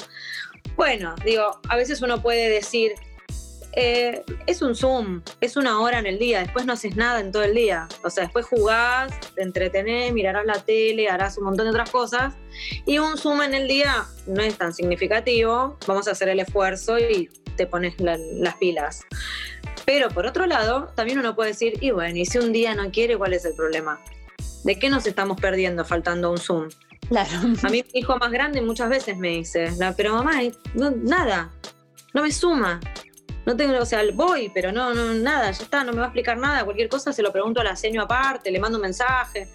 Bueno, 0.75 1.15
digo, 1.23 1.61
a 1.69 1.77
veces 1.77 2.01
uno 2.01 2.21
puede 2.21 2.49
decir, 2.49 2.95
eh, 3.75 4.23
es 4.45 4.61
un 4.61 4.75
Zoom, 4.75 5.21
es 5.41 5.57
una 5.57 5.79
hora 5.79 5.99
en 5.99 6.05
el 6.05 6.19
día, 6.19 6.39
después 6.39 6.65
no 6.65 6.73
haces 6.73 6.95
nada 6.95 7.19
en 7.19 7.31
todo 7.31 7.43
el 7.43 7.55
día. 7.55 7.87
O 8.03 8.09
sea, 8.09 8.23
después 8.23 8.45
jugás, 8.45 9.11
te 9.35 9.41
entretenés, 9.41 10.13
mirarás 10.13 10.45
la 10.45 10.59
tele, 10.59 11.09
harás 11.09 11.37
un 11.37 11.45
montón 11.45 11.65
de 11.65 11.71
otras 11.71 11.89
cosas. 11.89 12.35
Y 12.85 12.99
un 12.99 13.17
Zoom 13.17 13.41
en 13.41 13.53
el 13.55 13.67
día 13.67 14.05
no 14.27 14.41
es 14.43 14.57
tan 14.57 14.73
significativo, 14.73 15.77
vamos 15.87 16.07
a 16.07 16.11
hacer 16.11 16.29
el 16.29 16.39
esfuerzo 16.39 16.99
y 16.99 17.29
te 17.55 17.65
pones 17.65 17.95
las 17.99 18.55
pilas. 18.59 19.01
Pero 19.85 20.09
por 20.09 20.25
otro 20.25 20.45
lado, 20.45 20.91
también 20.95 21.19
uno 21.19 21.35
puede 21.35 21.49
decir, 21.49 21.77
y 21.81 21.91
bueno, 21.91 22.17
y 22.17 22.25
si 22.25 22.37
un 22.37 22.53
día 22.53 22.73
no 22.75 22.89
quiere, 22.91 23.17
¿cuál 23.17 23.33
es 23.33 23.43
el 23.45 23.53
problema? 23.53 23.99
¿De 24.63 24.79
qué 24.79 24.89
nos 24.89 25.05
estamos 25.05 25.39
perdiendo 25.41 25.83
faltando 25.83 26.31
un 26.31 26.37
Zoom? 26.37 26.69
Claro. 27.09 27.31
A 27.63 27.69
mí 27.69 27.83
mi 27.93 27.99
hijo 27.99 28.17
más 28.17 28.31
grande 28.31 28.61
muchas 28.61 28.89
veces 28.89 29.17
me 29.17 29.29
dice, 29.29 29.71
pero 29.97 30.13
mamá, 30.13 30.39
nada, 30.73 31.51
no 32.13 32.21
me 32.21 32.31
suma. 32.31 32.79
No 33.45 33.57
tengo, 33.57 33.77
o 33.77 33.85
sea, 33.85 34.01
voy, 34.13 34.49
pero 34.53 34.71
no, 34.71 34.93
no, 34.93 35.13
nada, 35.13 35.51
ya 35.51 35.63
está, 35.63 35.83
no 35.83 35.91
me 35.91 35.99
va 35.99 36.05
a 36.05 36.07
explicar 36.07 36.37
nada. 36.37 36.63
Cualquier 36.63 36.89
cosa 36.89 37.11
se 37.11 37.21
lo 37.21 37.31
pregunto 37.31 37.61
a 37.61 37.63
la 37.63 37.75
seño 37.75 38.01
aparte, 38.01 38.51
le 38.51 38.59
mando 38.59 38.77
un 38.77 38.83
mensaje. 38.83 39.49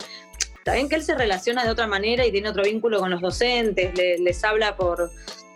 Está 0.59 0.89
que 0.89 0.97
él 0.97 1.03
se 1.03 1.15
relaciona 1.15 1.65
de 1.65 1.71
otra 1.71 1.87
manera 1.87 2.27
y 2.27 2.33
tiene 2.33 2.51
otro 2.51 2.63
vínculo 2.63 3.01
con 3.01 3.11
los 3.11 3.21
docentes, 3.21 3.93
les 3.97 4.45
habla 4.45 4.77
por. 4.77 5.11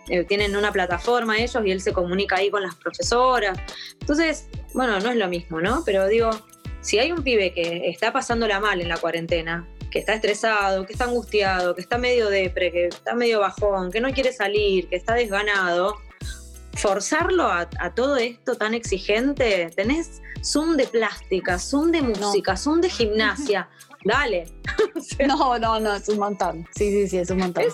Eh, 0.09 0.25
tienen 0.25 0.55
una 0.57 0.71
plataforma 0.71 1.37
ellos 1.37 1.63
y 1.65 1.71
él 1.71 1.79
se 1.79 1.93
comunica 1.93 2.37
ahí 2.37 2.49
con 2.49 2.61
las 2.61 2.75
profesoras. 2.75 3.57
Entonces, 4.01 4.49
bueno, 4.73 4.99
no 4.99 5.11
es 5.11 5.15
lo 5.15 5.29
mismo, 5.29 5.61
¿no? 5.61 5.83
Pero 5.85 6.07
digo, 6.07 6.31
si 6.81 6.99
hay 6.99 7.11
un 7.11 7.23
pibe 7.23 7.53
que 7.53 7.89
está 7.89 8.11
pasándola 8.11 8.59
mal 8.59 8.81
en 8.81 8.89
la 8.89 8.97
cuarentena, 8.97 9.65
que 9.89 9.99
está 9.99 10.15
estresado, 10.15 10.85
que 10.85 10.93
está 10.93 11.05
angustiado, 11.05 11.75
que 11.75 11.81
está 11.81 11.97
medio 11.97 12.29
depre, 12.29 12.71
que 12.71 12.87
está 12.87 13.13
medio 13.13 13.39
bajón, 13.39 13.91
que 13.91 14.01
no 14.01 14.11
quiere 14.11 14.33
salir, 14.33 14.89
que 14.89 14.95
está 14.95 15.13
desganado, 15.13 15.95
forzarlo 16.75 17.47
a, 17.47 17.67
todo 17.95 18.17
esto 18.17 18.55
tan 18.55 18.73
exigente, 18.73 19.69
tenés 19.75 20.21
Zoom 20.43 20.75
de 20.75 20.85
plástica, 20.87 21.59
Zoom 21.59 21.91
de 21.91 22.01
música, 22.01 22.57
Zoom 22.57 22.81
de 22.81 22.89
gimnasia, 22.89 23.69
dale. 24.05 24.45
no, 25.27 25.59
no, 25.59 25.79
no, 25.79 25.93
es 25.93 26.09
un 26.09 26.19
montón. 26.19 26.67
Sí, 26.75 26.91
sí, 26.91 27.07
sí, 27.07 27.17
es 27.19 27.29
un 27.29 27.39
montón. 27.39 27.65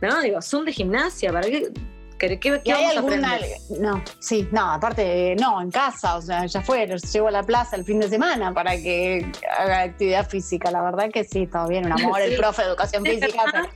no, 0.00 0.20
digo, 0.20 0.42
Zoom 0.42 0.64
de 0.64 0.72
gimnasia, 0.72 1.32
¿para 1.32 1.48
qué? 1.48 1.70
¿Qué, 2.18 2.38
qué, 2.38 2.60
hay 2.70 2.84
alguna, 2.84 3.38
No, 3.80 4.04
sí, 4.18 4.46
no, 4.52 4.72
aparte, 4.72 5.34
no, 5.40 5.62
en 5.62 5.70
casa, 5.70 6.16
o 6.16 6.20
sea, 6.20 6.44
ya 6.44 6.60
fue, 6.60 6.86
llevo 6.86 7.28
a 7.28 7.30
la 7.30 7.42
plaza 7.42 7.76
el 7.76 7.84
fin 7.86 7.98
de 7.98 8.10
semana 8.10 8.52
para 8.52 8.72
que 8.72 9.32
haga 9.58 9.80
actividad 9.84 10.28
física. 10.28 10.70
La 10.70 10.82
verdad 10.82 11.10
que 11.10 11.24
sí, 11.24 11.46
todo 11.46 11.66
bien, 11.68 11.86
un 11.86 11.92
amor, 11.92 12.20
el 12.20 12.36
profe 12.36 12.60
de 12.60 12.68
educación 12.68 13.06
física. 13.06 13.70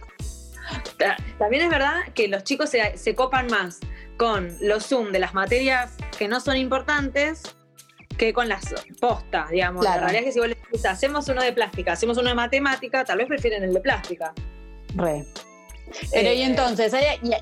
También 1.38 1.62
es 1.62 1.70
verdad 1.70 2.00
que 2.14 2.28
los 2.28 2.44
chicos 2.44 2.68
se, 2.68 2.98
se 2.98 3.14
copan 3.14 3.46
más 3.46 3.80
con 4.16 4.56
los 4.60 4.86
Zoom 4.86 5.12
de 5.12 5.18
las 5.18 5.34
materias 5.34 5.94
que 6.18 6.28
no 6.28 6.40
son 6.40 6.56
importantes 6.56 7.42
que 8.16 8.32
con 8.32 8.48
las 8.48 8.74
postas, 9.00 9.50
digamos. 9.50 9.84
La 9.84 9.96
realidad 9.96 10.20
es 10.20 10.26
que 10.26 10.32
si 10.32 10.38
vos 10.38 10.48
les 10.48 10.86
hacemos 10.86 11.28
uno 11.28 11.42
de 11.42 11.52
plástica, 11.52 11.92
hacemos 11.92 12.16
uno 12.16 12.28
de 12.28 12.34
matemática, 12.34 13.04
tal 13.04 13.18
vez 13.18 13.26
prefieren 13.26 13.64
el 13.64 13.74
de 13.74 13.80
plástica. 13.80 14.32
Re. 14.94 15.24
Pero 16.12 16.32
y 16.32 16.40
eh, 16.40 16.44
entonces, 16.44 16.92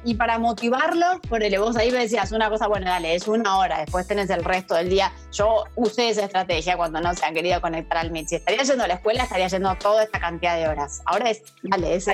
y, 0.04 0.14
para 0.14 0.38
motivarlo, 0.38 1.20
ponele 1.28 1.58
vos 1.58 1.76
ahí 1.76 1.90
me 1.90 1.98
decías 1.98 2.32
una 2.32 2.50
cosa, 2.50 2.66
bueno, 2.66 2.86
dale, 2.86 3.14
es 3.14 3.28
una 3.28 3.58
hora, 3.58 3.80
después 3.80 4.06
tenés 4.06 4.30
el 4.30 4.44
resto 4.44 4.74
del 4.74 4.88
día. 4.88 5.12
Yo 5.32 5.64
usé 5.76 6.08
esa 6.08 6.24
estrategia 6.24 6.76
cuando 6.76 7.00
no 7.00 7.14
se 7.14 7.24
han 7.24 7.34
querido 7.34 7.60
conectar 7.60 7.98
al 7.98 8.10
MIT. 8.10 8.28
Si 8.28 8.34
estaría 8.36 8.62
yendo 8.62 8.84
a 8.84 8.88
la 8.88 8.94
escuela, 8.94 9.22
estaría 9.24 9.46
yendo 9.46 9.74
toda 9.76 10.02
esta 10.02 10.18
cantidad 10.18 10.56
de 10.56 10.68
horas. 10.68 11.02
Ahora 11.06 11.30
es, 11.30 11.42
dale, 11.62 11.94
es 11.94 12.06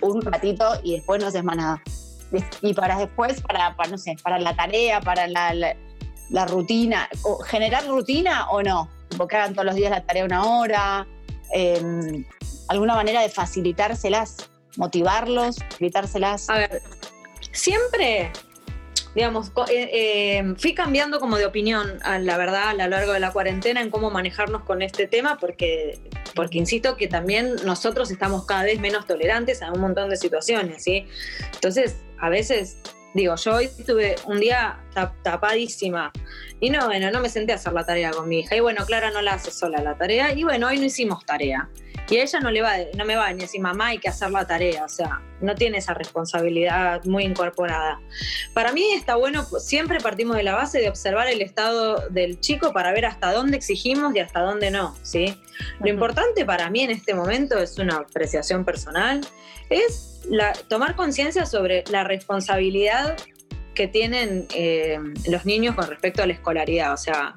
un 0.00 0.22
ratito 0.22 0.80
y 0.82 0.96
después 0.96 1.20
no 1.20 1.28
haces 1.28 1.44
más 1.44 1.56
nada 1.56 1.82
y 2.60 2.74
para 2.74 2.98
después, 2.98 3.40
para, 3.42 3.74
no 3.90 3.98
sé, 3.98 4.16
para 4.22 4.38
la 4.38 4.54
tarea, 4.54 5.00
para 5.00 5.26
la, 5.26 5.54
la, 5.54 6.46
rutina, 6.46 7.08
generar 7.46 7.86
rutina 7.86 8.50
o 8.50 8.62
no, 8.62 8.90
porque 9.16 9.36
hagan 9.36 9.54
todos 9.54 9.66
los 9.66 9.74
días 9.74 9.90
la 9.90 10.02
tarea 10.02 10.24
una 10.24 10.44
hora, 10.44 11.06
em, 11.52 12.24
alguna 12.68 12.94
manera 12.94 13.20
de 13.20 13.28
facilitárselas, 13.28 14.48
motivarlos, 14.76 15.56
facilitárselas. 15.70 16.50
A 16.50 16.58
ver, 16.58 16.82
siempre 17.52 18.32
digamos, 19.16 19.50
eh, 19.70 19.88
eh, 19.94 20.54
fui 20.58 20.74
cambiando 20.74 21.20
como 21.20 21.38
de 21.38 21.46
opinión, 21.46 21.98
la 22.20 22.36
verdad, 22.36 22.68
a 22.68 22.74
lo 22.74 22.86
largo 22.86 23.14
de 23.14 23.20
la 23.20 23.32
cuarentena 23.32 23.80
en 23.80 23.88
cómo 23.88 24.10
manejarnos 24.10 24.62
con 24.64 24.82
este 24.82 25.06
tema, 25.06 25.38
porque, 25.40 25.98
porque 26.34 26.58
insisto 26.58 26.98
que 26.98 27.08
también 27.08 27.56
nosotros 27.64 28.10
estamos 28.10 28.44
cada 28.44 28.64
vez 28.64 28.78
menos 28.78 29.06
tolerantes 29.06 29.62
a 29.62 29.72
un 29.72 29.80
montón 29.80 30.10
de 30.10 30.18
situaciones, 30.18 30.82
¿sí? 30.82 31.06
Entonces, 31.54 31.96
a 32.20 32.28
veces, 32.28 32.78
digo, 33.14 33.34
yo 33.36 33.54
hoy 33.54 33.66
estuve 33.66 34.16
un 34.26 34.40
día 34.40 34.78
tapadísima 35.22 36.12
y 36.60 36.70
no, 36.70 36.86
bueno, 36.86 37.10
no 37.10 37.20
me 37.20 37.28
senté 37.28 37.52
a 37.52 37.56
hacer 37.56 37.72
la 37.72 37.84
tarea 37.84 38.10
con 38.10 38.28
mi 38.28 38.40
hija. 38.40 38.56
Y 38.56 38.60
bueno, 38.60 38.84
Clara 38.86 39.10
no 39.10 39.22
la 39.22 39.34
hace 39.34 39.50
sola 39.50 39.82
la 39.82 39.96
tarea 39.96 40.32
y 40.32 40.44
bueno, 40.44 40.68
hoy 40.68 40.78
no 40.78 40.84
hicimos 40.84 41.24
tarea. 41.26 41.68
Y 42.08 42.18
a 42.18 42.22
ella 42.22 42.40
no, 42.40 42.50
le 42.50 42.62
va, 42.62 42.74
no 42.96 43.04
me 43.04 43.16
va 43.16 43.32
ni 43.32 43.40
decir, 43.40 43.60
mamá, 43.60 43.88
hay 43.88 43.98
que 43.98 44.08
hacer 44.08 44.30
la 44.30 44.46
tarea, 44.46 44.84
o 44.84 44.88
sea, 44.88 45.20
no 45.40 45.54
tiene 45.54 45.78
esa 45.78 45.94
responsabilidad 45.94 47.04
muy 47.04 47.24
incorporada. 47.24 48.00
Para 48.54 48.72
mí 48.72 48.92
está 48.92 49.16
bueno, 49.16 49.44
pues, 49.48 49.66
siempre 49.66 50.00
partimos 50.00 50.36
de 50.36 50.42
la 50.42 50.54
base 50.54 50.78
de 50.78 50.88
observar 50.88 51.28
el 51.28 51.42
estado 51.42 52.08
del 52.10 52.40
chico 52.40 52.72
para 52.72 52.92
ver 52.92 53.06
hasta 53.06 53.32
dónde 53.32 53.56
exigimos 53.56 54.14
y 54.14 54.20
hasta 54.20 54.40
dónde 54.40 54.70
no, 54.70 54.96
¿sí? 55.02 55.40
Lo 55.80 55.88
importante 55.88 56.44
para 56.44 56.70
mí 56.70 56.82
en 56.82 56.90
este 56.90 57.14
momento 57.14 57.58
es 57.58 57.78
una 57.78 57.96
apreciación 57.96 58.64
personal, 58.64 59.20
es 59.68 60.22
tomar 60.68 60.96
conciencia 60.96 61.46
sobre 61.46 61.84
la 61.90 62.04
responsabilidad 62.04 63.16
que 63.74 63.88
tienen 63.88 64.46
eh, 64.54 64.98
los 65.28 65.44
niños 65.44 65.74
con 65.74 65.86
respecto 65.86 66.22
a 66.22 66.26
la 66.26 66.32
escolaridad, 66.32 66.92
o 66.92 66.96
sea, 66.96 67.36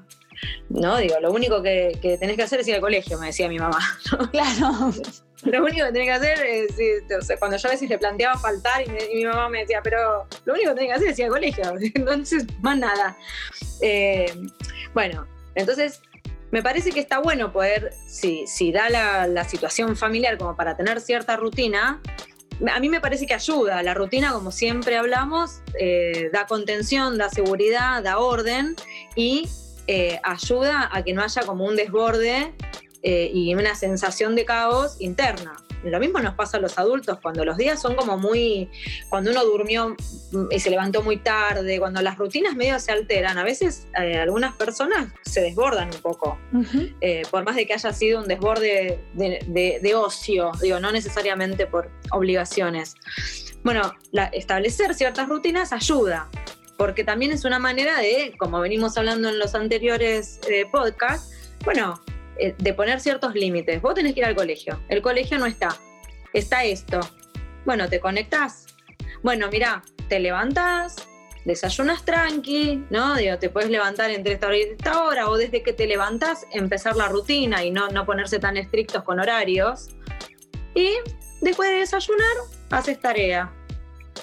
no, 0.70 0.98
digo, 0.98 1.20
lo 1.20 1.32
único 1.32 1.62
que, 1.62 1.98
tenés 2.20 2.36
que 2.36 2.44
hacer 2.44 2.60
es 2.60 2.68
ir 2.68 2.76
al 2.76 2.82
colegio, 2.82 3.18
me 3.18 3.28
decía 3.28 3.48
mi 3.48 3.60
mamá. 3.60 3.80
Claro. 4.32 4.94
Lo 5.44 5.64
único 5.64 5.86
que 5.86 5.92
tenés 5.94 6.08
que 6.08 6.12
hacer 6.12 6.46
es, 6.46 7.40
cuando 7.40 7.58
yo 7.58 7.70
a 7.70 7.72
veces 7.72 7.90
le 7.90 7.98
planteaba 7.98 8.38
faltar 8.38 8.84
y, 8.86 9.16
mi 9.16 9.26
mamá 9.26 9.48
me 9.50 9.62
decía, 9.62 9.80
pero 9.82 10.28
lo 10.46 10.54
único 10.54 10.72
que 10.72 10.76
tenés 10.76 10.90
que 10.90 10.96
hacer 10.96 11.08
es 11.10 11.20
ir 11.20 11.26
al 11.26 11.32
colegio, 11.32 11.64
entonces 11.96 12.46
más 12.62 12.78
nada. 12.78 13.18
Eh, 13.82 14.34
bueno, 14.94 15.28
entonces 15.56 16.02
me 16.52 16.62
parece 16.64 16.92
que 16.92 17.00
está 17.00 17.20
bueno 17.20 17.54
poder, 17.54 17.94
si, 18.08 18.48
si 18.48 18.72
da 18.72 18.90
la, 18.90 19.44
situación 19.46 19.96
familiar 19.96 20.38
como 20.38 20.56
para 20.56 20.76
tener 20.76 21.00
cierta 21.00 21.38
rutina, 21.38 22.02
a 22.74 22.80
mí 22.80 22.90
me 22.90 23.00
parece 23.00 23.26
que 23.26 23.34
ayuda. 23.34 23.82
La 23.84 23.94
rutina, 23.94 24.34
como 24.34 24.52
siempre 24.52 24.98
hablamos, 24.98 25.62
eh, 25.80 26.30
da 26.34 26.46
contención, 26.46 27.18
da 27.18 27.30
seguridad, 27.30 28.04
da 28.04 28.18
orden 28.20 28.76
y 29.16 29.48
eh, 29.92 30.20
ayuda 30.22 30.88
a 30.94 31.02
que 31.04 31.14
no 31.14 31.24
haya 31.24 31.42
como 31.42 31.66
un 31.66 31.76
desborde 31.76 32.54
eh, 33.02 33.32
y 33.34 33.56
una 33.56 33.74
sensación 33.74 34.36
de 34.36 34.46
caos 34.46 34.98
interna. 35.00 35.56
Lo 35.84 36.00
mismo 36.00 36.20
nos 36.20 36.36
pasa 36.36 36.58
a 36.58 36.60
los 36.60 36.78
adultos 36.78 37.18
cuando 37.20 37.44
los 37.44 37.58
días 37.58 37.82
son 37.82 37.96
como 37.96 38.16
muy, 38.16 38.70
cuando 39.10 39.32
uno 39.32 39.44
durmió 39.44 39.96
y 40.52 40.60
se 40.60 40.70
levantó 40.70 41.02
muy 41.02 41.18
tarde, 41.18 41.80
cuando 41.80 42.04
las 42.04 42.20
rutinas 42.20 42.56
medio 42.56 42.78
se 42.78 42.92
alteran, 42.92 43.40
a 43.40 43.44
veces 43.44 43.88
eh, 44.00 44.18
algunas 44.18 44.54
personas 44.58 45.12
se 45.24 45.42
desbordan 45.42 45.90
un 45.92 46.02
poco, 46.02 46.38
por 47.32 47.44
más 47.44 47.56
de 47.56 47.66
que 47.66 47.74
haya 47.74 47.92
sido 47.92 48.20
un 48.22 48.28
desborde 48.28 49.04
de, 49.16 49.96
ocio, 49.96 50.52
digo, 50.62 50.80
no 50.80 50.92
necesariamente 50.92 51.66
por 51.66 51.90
obligaciones. 52.12 52.94
Bueno, 53.64 53.92
establecer 54.34 54.94
ciertas 54.94 55.28
rutinas 55.28 55.74
ayuda, 55.74 56.30
porque 56.80 57.04
también 57.04 57.34
es 57.34 57.44
una 57.44 57.60
manera 57.60 57.98
de, 57.98 58.34
como 58.40 58.62
venimos 58.62 58.98
hablando 58.98 59.28
en 59.28 59.38
los 59.38 59.54
anteriores 59.54 60.40
eh, 60.50 60.66
podcasts, 60.72 61.52
bueno, 61.66 62.02
eh, 62.38 62.56
de 62.58 62.74
poner 62.74 63.02
ciertos 63.02 63.36
límites. 63.36 63.82
Vos 63.82 63.96
tenés 63.96 64.14
que 64.14 64.22
ir 64.22 64.26
al 64.26 64.34
colegio, 64.34 64.80
el 64.88 65.02
colegio 65.02 65.38
no 65.38 65.46
está, 65.46 65.76
está 66.32 66.64
esto. 66.64 67.02
Bueno, 67.66 67.90
te 67.90 68.00
conectás. 68.00 68.66
Bueno, 69.22 69.50
mira, 69.52 69.84
te 70.08 70.22
levantás, 70.22 70.96
desayunas 71.44 72.06
tranqui, 72.06 72.86
¿no? 72.90 73.18
Digo, 73.18 73.38
te 73.38 73.50
puedes 73.50 73.70
levantar 73.70 74.10
entre 74.12 74.36
esta 74.36 74.48
hora 74.48 74.58
y 74.58 74.62
esta 74.62 75.04
hora, 75.04 75.30
o 75.30 75.36
desde 75.36 75.62
que 75.62 75.74
te 75.74 75.86
levantás, 75.86 76.48
empezar 76.54 76.96
la 76.96 77.10
rutina 77.10 77.62
y 77.62 77.72
no, 77.72 77.90
no 77.90 78.06
ponerse 78.06 78.40
tan 78.40 78.56
estrictos 78.56 79.04
con 79.04 79.20
horarios. 79.20 79.90
Y 80.74 80.94
después 81.42 81.72
de 81.72 81.76
desayunar, 81.76 82.38
haces 82.70 83.02
tarea 83.02 83.54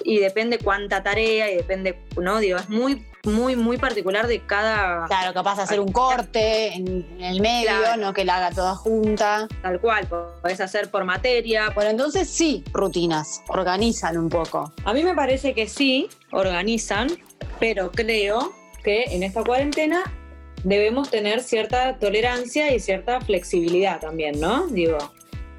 y 0.03 0.19
depende 0.19 0.59
cuánta 0.59 1.03
tarea 1.03 1.51
y 1.51 1.55
depende, 1.55 1.99
¿no? 2.19 2.39
Digo, 2.39 2.57
es 2.57 2.69
muy, 2.69 3.05
muy, 3.23 3.55
muy 3.55 3.77
particular 3.77 4.27
de 4.27 4.45
cada... 4.45 5.05
Claro, 5.07 5.33
capaz 5.33 5.57
de 5.57 5.63
hacer 5.63 5.79
un 5.79 5.91
corte 5.91 6.73
en, 6.73 7.05
el 7.19 7.41
medio, 7.41 7.97
no 7.97 8.13
que 8.13 8.25
la 8.25 8.37
haga 8.37 8.51
toda 8.51 8.75
junta. 8.75 9.47
Tal 9.61 9.79
cual, 9.79 10.07
podés 10.07 10.61
hacer 10.61 10.89
por 10.89 11.03
materia. 11.03 11.69
Bueno, 11.75 11.91
entonces 11.91 12.29
sí, 12.29 12.63
rutinas, 12.73 13.41
organizan 13.49 14.17
un 14.17 14.29
poco. 14.29 14.71
A 14.85 14.93
mí 14.93 15.03
me 15.03 15.13
parece 15.13 15.53
que 15.53 15.67
sí, 15.67 16.09
organizan, 16.31 17.09
pero 17.59 17.91
creo 17.91 18.53
que 18.83 19.03
en 19.05 19.23
esta 19.23 19.43
cuarentena 19.43 20.03
debemos 20.63 21.09
tener 21.09 21.41
cierta 21.41 21.97
tolerancia 21.97 22.73
y 22.73 22.79
cierta 22.79 23.21
flexibilidad 23.21 23.99
también, 23.99 24.39
¿no? 24.39 24.67
Digo, 24.67 24.97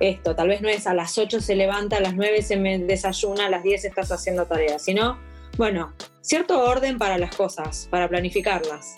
esto, 0.01 0.35
tal 0.35 0.49
vez 0.49 0.61
no 0.61 0.69
es 0.69 0.87
a 0.87 0.95
las 0.95 1.19
8 1.19 1.41
se 1.41 1.57
levanta, 1.57 1.97
a 1.97 2.01
las 2.01 2.15
9 2.15 2.43
se 2.43 2.57
me 2.57 2.79
desayuna, 2.79 3.47
a 3.47 3.51
las 3.51 3.63
10 3.63 3.85
estás 3.85 4.13
haciendo 4.13 4.47
tareas, 4.47 4.83
sino, 4.83 5.19
bueno, 5.57 5.93
cierto 6.21 6.63
orden 6.63 6.99
para 6.99 7.19
las 7.19 7.35
cosas, 7.35 7.89
para 7.91 8.09
planificarlas. 8.09 8.97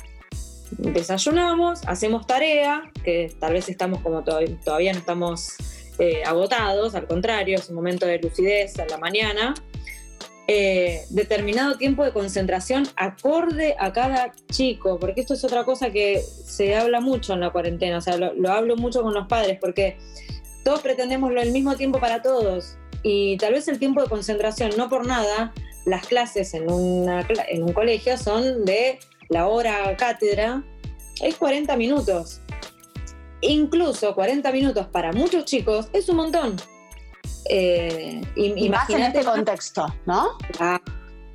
Desayunamos, 0.72 1.80
hacemos 1.86 2.26
tarea, 2.26 2.82
que 3.02 3.34
tal 3.40 3.54
vez 3.54 3.68
estamos 3.68 4.00
como 4.02 4.22
todavía 4.22 4.92
no 4.92 4.98
estamos 4.98 5.54
eh, 5.98 6.22
agotados, 6.24 6.94
al 6.94 7.06
contrario, 7.06 7.56
es 7.56 7.68
un 7.70 7.76
momento 7.76 8.06
de 8.06 8.18
lucidez 8.18 8.78
a 8.78 8.86
la 8.86 8.98
mañana. 8.98 9.54
Eh, 10.52 11.02
determinado 11.10 11.76
tiempo 11.76 12.04
de 12.04 12.12
concentración 12.12 12.88
acorde 12.96 13.76
a 13.78 13.92
cada 13.92 14.32
chico, 14.50 14.98
porque 14.98 15.20
esto 15.20 15.34
es 15.34 15.44
otra 15.44 15.64
cosa 15.64 15.90
que 15.90 16.20
se 16.20 16.74
habla 16.74 17.00
mucho 17.00 17.34
en 17.34 17.40
la 17.40 17.50
cuarentena, 17.50 17.98
o 17.98 18.00
sea, 18.00 18.16
lo 18.16 18.50
hablo 18.50 18.76
mucho 18.76 19.02
con 19.02 19.14
los 19.14 19.28
padres, 19.28 19.58
porque 19.60 19.96
todos 20.64 20.80
pretendemos 20.82 21.32
el 21.34 21.52
mismo 21.52 21.76
tiempo 21.76 22.00
para 22.00 22.22
todos 22.22 22.76
y 23.02 23.36
tal 23.38 23.54
vez 23.54 23.68
el 23.68 23.78
tiempo 23.78 24.02
de 24.02 24.08
concentración, 24.08 24.72
no 24.76 24.88
por 24.88 25.06
nada, 25.06 25.52
las 25.86 26.06
clases 26.06 26.54
en, 26.54 26.68
en 26.68 27.62
un 27.62 27.72
colegio 27.72 28.16
son 28.18 28.64
de 28.64 28.98
la 29.28 29.46
hora 29.48 29.96
cátedra, 29.96 30.62
es 31.22 31.36
40 31.36 31.76
minutos. 31.76 32.40
Incluso 33.40 34.14
40 34.14 34.52
minutos 34.52 34.86
para 34.88 35.12
muchos 35.12 35.46
chicos 35.46 35.88
es 35.92 36.08
un 36.08 36.16
montón. 36.16 36.56
Eh, 37.48 38.20
y 38.36 38.68
más 38.68 38.90
en 38.90 39.02
este 39.02 39.24
contexto, 39.24 39.86
¿no? 40.04 40.36
Ah, 40.58 40.80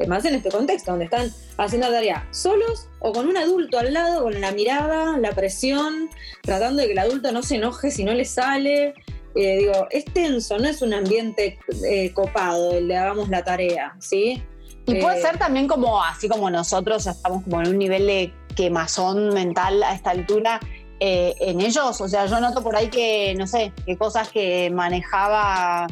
más 0.08 0.26
en 0.26 0.36
este 0.36 0.50
contexto, 0.50 0.92
donde 0.92 1.06
están 1.06 1.32
haciendo 1.58 1.90
tarea 1.90 2.28
solos 2.32 2.90
o 3.00 3.14
con 3.14 3.28
un 3.28 3.38
adulto 3.38 3.80
al 3.80 3.94
lado, 3.94 4.24
con 4.24 4.40
la 4.40 4.52
mirada, 4.52 5.18
la 5.18 5.32
presión, 5.32 6.10
tratando 6.42 6.82
de 6.82 6.88
que 6.88 6.94
el 6.94 7.00
adulto 7.00 7.32
no 7.32 7.42
se 7.42 7.56
enoje 7.56 7.92
si 7.92 8.04
no 8.04 8.14
le 8.14 8.26
sale, 8.26 8.94
eh, 9.36 9.58
digo, 9.58 9.88
es 9.92 10.06
tenso, 10.06 10.58
no 10.58 10.68
es 10.68 10.82
un 10.82 10.94
ambiente 10.94 11.60
eh, 11.86 12.14
copado 12.14 12.78
el 12.78 12.88
de 12.88 12.96
hagamos 12.96 13.30
la 13.30 13.44
tarea, 13.44 13.96
¿sí? 14.00 14.42
Y 14.86 14.96
puede 14.96 15.18
eh, 15.18 15.22
ser 15.22 15.38
también 15.38 15.68
como, 15.68 16.02
así 16.02 16.30
como 16.30 16.50
nosotros 16.50 17.04
ya 17.04 17.12
estamos 17.12 17.44
como 17.44 17.62
en 17.62 17.70
un 17.70 17.78
nivel 17.78 18.08
de 18.08 18.34
quemazón 18.56 19.34
mental 19.34 19.84
a 19.84 19.94
esta 19.94 20.12
altura, 20.12 20.60
en 20.98 21.60
ellos, 21.60 22.00
o 22.00 22.08
sea, 22.08 22.26
yo 22.26 22.40
noto 22.40 22.64
por 22.64 22.76
ahí 22.76 22.88
que, 22.88 23.36
no 23.38 23.46
sé, 23.46 23.74
que 23.86 23.98
cosas 23.98 24.30
que 24.30 24.72
manejaba 24.72 25.88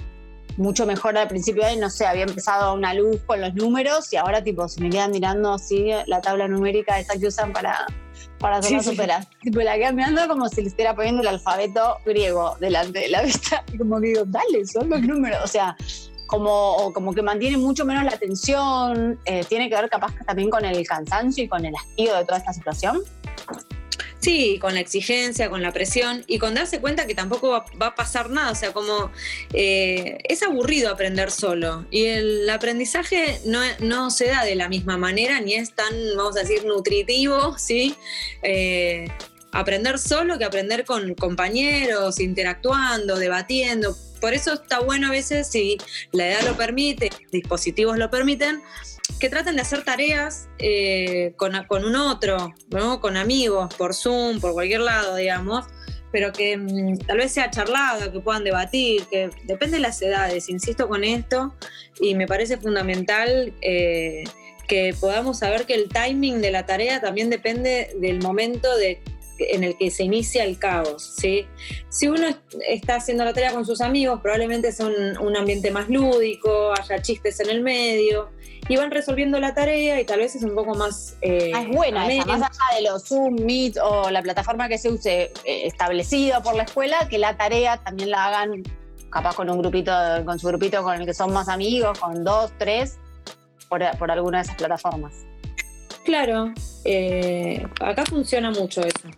mucho 0.57 0.85
mejor 0.85 1.17
al 1.17 1.27
principio, 1.27 1.63
no 1.77 1.89
sé, 1.89 2.05
había 2.05 2.23
empezado 2.23 2.73
una 2.73 2.93
luz 2.93 3.21
con 3.25 3.41
los 3.41 3.53
números 3.53 4.11
y 4.13 4.15
ahora 4.15 4.43
tipo 4.43 4.67
se 4.69 4.81
me 4.81 4.89
quedan 4.89 5.11
mirando 5.11 5.53
así 5.53 5.91
la 6.07 6.21
tabla 6.21 6.47
numérica 6.47 6.99
esa 6.99 7.19
que 7.19 7.27
usan 7.27 7.51
para 7.51 7.85
para 8.39 8.57
hacer 8.57 8.81
sí, 8.83 8.95
las 8.95 9.29
Tipo, 9.39 9.61
la 9.61 9.75
quedan 9.75 9.95
mirando 9.95 10.27
como 10.27 10.49
si 10.49 10.61
le 10.61 10.67
estuviera 10.67 10.95
poniendo 10.95 11.21
el 11.21 11.27
alfabeto 11.27 11.97
griego 12.05 12.55
delante 12.59 12.99
de 12.99 13.09
la 13.09 13.21
vista. 13.23 13.63
Y 13.73 13.77
como 13.77 13.99
digo, 13.99 14.23
dale, 14.25 14.65
son 14.65 14.89
los 14.89 15.01
números. 15.01 15.39
O 15.43 15.47
sea, 15.47 15.75
como, 16.27 16.91
como 16.93 17.13
que 17.13 17.21
mantiene 17.21 17.57
mucho 17.57 17.85
menos 17.85 18.03
la 18.03 18.11
atención. 18.11 19.19
Eh, 19.25 19.43
tiene 19.47 19.69
que 19.69 19.75
ver 19.75 19.89
capaz 19.89 20.13
también 20.25 20.49
con 20.49 20.65
el 20.65 20.85
cansancio 20.87 21.43
y 21.43 21.47
con 21.47 21.65
el 21.65 21.75
hastío 21.75 22.15
de 22.15 22.25
toda 22.25 22.37
esta 22.39 22.53
situación. 22.53 23.01
Sí, 24.23 24.57
con 24.61 24.73
la 24.73 24.79
exigencia, 24.79 25.49
con 25.49 25.61
la 25.61 25.73
presión 25.73 26.23
y 26.27 26.39
con 26.39 26.53
darse 26.53 26.79
cuenta 26.79 27.05
que 27.05 27.13
tampoco 27.13 27.49
va, 27.51 27.87
a 27.87 27.93
pasar 27.93 28.29
nada. 28.29 28.51
O 28.51 28.55
sea, 28.55 28.71
como 28.71 29.11
eh, 29.51 30.17
es 30.23 30.41
aburrido 30.43 30.89
aprender 30.89 31.29
solo 31.29 31.85
y 31.91 32.05
el 32.05 32.49
aprendizaje 32.49 33.41
no, 33.81 34.09
se 34.11 34.27
da 34.27 34.45
de 34.45 34.55
la 34.55 34.69
misma 34.69 34.97
manera 34.97 35.41
ni 35.41 35.55
es 35.55 35.73
tan, 35.73 35.93
vamos 36.15 36.37
a 36.37 36.39
decir, 36.39 36.63
nutritivo, 36.63 37.57
¿sí? 37.57 37.95
Eh, 38.43 39.09
aprender 39.53 39.99
solo 39.99 40.37
que 40.37 40.45
aprender 40.45 40.83
con 40.83 41.13
compañeros, 41.13 42.19
interactuando, 42.19 43.17
debatiendo. 43.17 43.95
Por 44.19 44.33
eso 44.33 44.53
está 44.53 44.79
bueno 44.79 45.07
a 45.07 45.11
veces, 45.11 45.47
si 45.47 45.77
la 46.11 46.27
edad 46.27 46.41
lo 46.41 46.57
permite, 46.57 47.11
dispositivos 47.31 47.97
lo 47.97 48.09
permiten, 48.09 48.61
que 49.19 49.29
traten 49.29 49.55
de 49.55 49.61
hacer 49.61 49.83
tareas 49.83 50.49
eh, 50.57 51.33
con, 51.37 51.55
un 51.85 51.95
otro, 51.95 52.53
¿no? 52.69 52.99
con 52.99 53.15
amigos, 53.15 53.73
por 53.75 53.93
Zoom, 53.93 54.39
por 54.39 54.53
cualquier 54.53 54.81
lado, 54.81 55.15
digamos, 55.15 55.65
pero 56.11 56.31
que 56.31 56.57
mm, 56.57 56.99
tal 56.99 57.17
vez 57.17 57.31
sea 57.31 57.51
charlado, 57.51 58.11
que 58.11 58.19
puedan 58.21 58.43
debatir, 58.43 59.05
que 59.05 59.29
depende 59.43 59.77
de 59.77 59.81
las 59.81 60.01
edades, 60.01 60.49
insisto 60.49 60.87
con 60.87 61.03
esto, 61.03 61.53
y 61.99 62.15
me 62.15 62.27
parece 62.27 62.57
fundamental 62.57 63.53
eh, 63.61 64.23
que 64.67 64.95
podamos 64.99 65.39
saber 65.39 65.65
que 65.65 65.75
el 65.75 65.89
timing 65.89 66.41
de 66.41 66.51
la 66.51 66.65
tarea 66.65 67.01
también 67.01 67.29
depende 67.29 67.91
del 67.99 68.21
momento 68.21 68.77
de 68.77 69.01
en 69.39 69.63
el 69.63 69.77
que 69.77 69.89
se 69.91 70.03
inicia 70.03 70.43
el 70.43 70.57
caos. 70.57 71.15
¿sí? 71.17 71.45
Si 71.89 72.07
uno 72.07 72.27
está 72.67 72.95
haciendo 72.95 73.25
la 73.25 73.33
tarea 73.33 73.53
con 73.53 73.65
sus 73.65 73.81
amigos, 73.81 74.19
probablemente 74.21 74.69
es 74.69 74.79
un, 74.79 75.35
ambiente 75.35 75.71
más 75.71 75.89
lúdico, 75.89 76.73
haya 76.73 77.01
chistes 77.01 77.39
en 77.39 77.49
el 77.49 77.61
medio, 77.61 78.29
y 78.69 78.77
van 78.77 78.91
resolviendo 78.91 79.39
la 79.39 79.53
tarea 79.53 79.99
y 79.99 80.05
tal 80.05 80.19
vez 80.19 80.35
es 80.35 80.43
un 80.43 80.55
poco 80.55 80.75
más... 80.75 81.17
Eh, 81.21 81.51
ah, 81.53 81.63
es 81.63 81.75
buena 81.75 82.05
más 82.05 82.27
allá 82.27 82.77
de 82.77 82.83
los 82.83 83.03
Zoom, 83.05 83.35
Meet 83.43 83.77
o 83.77 84.09
la 84.09 84.21
plataforma 84.21 84.69
que 84.69 84.77
se 84.77 84.89
use 84.89 85.23
eh, 85.23 85.31
establecida 85.43 86.41
por 86.41 86.55
la 86.55 86.63
escuela, 86.63 87.07
que 87.09 87.17
la 87.17 87.35
tarea 87.35 87.77
también 87.83 88.11
la 88.11 88.25
hagan 88.27 88.63
capaz 89.09 89.35
con 89.35 89.49
un 89.49 89.59
grupito, 89.59 89.91
con 90.25 90.39
su 90.39 90.47
grupito 90.47 90.81
con 90.81 90.99
el 90.99 91.05
que 91.05 91.13
son 91.13 91.33
más 91.33 91.49
amigos, 91.49 91.99
con 91.99 92.23
dos, 92.23 92.51
tres, 92.57 92.97
por, 93.69 93.81
por 93.97 94.11
alguna 94.11 94.39
de 94.39 94.43
esas 94.43 94.55
plataformas. 94.55 95.13
Claro, 96.03 96.53
eh, 96.83 97.65
acá 97.79 98.05
funciona 98.05 98.51
mucho 98.51 98.81
eso. 98.81 99.09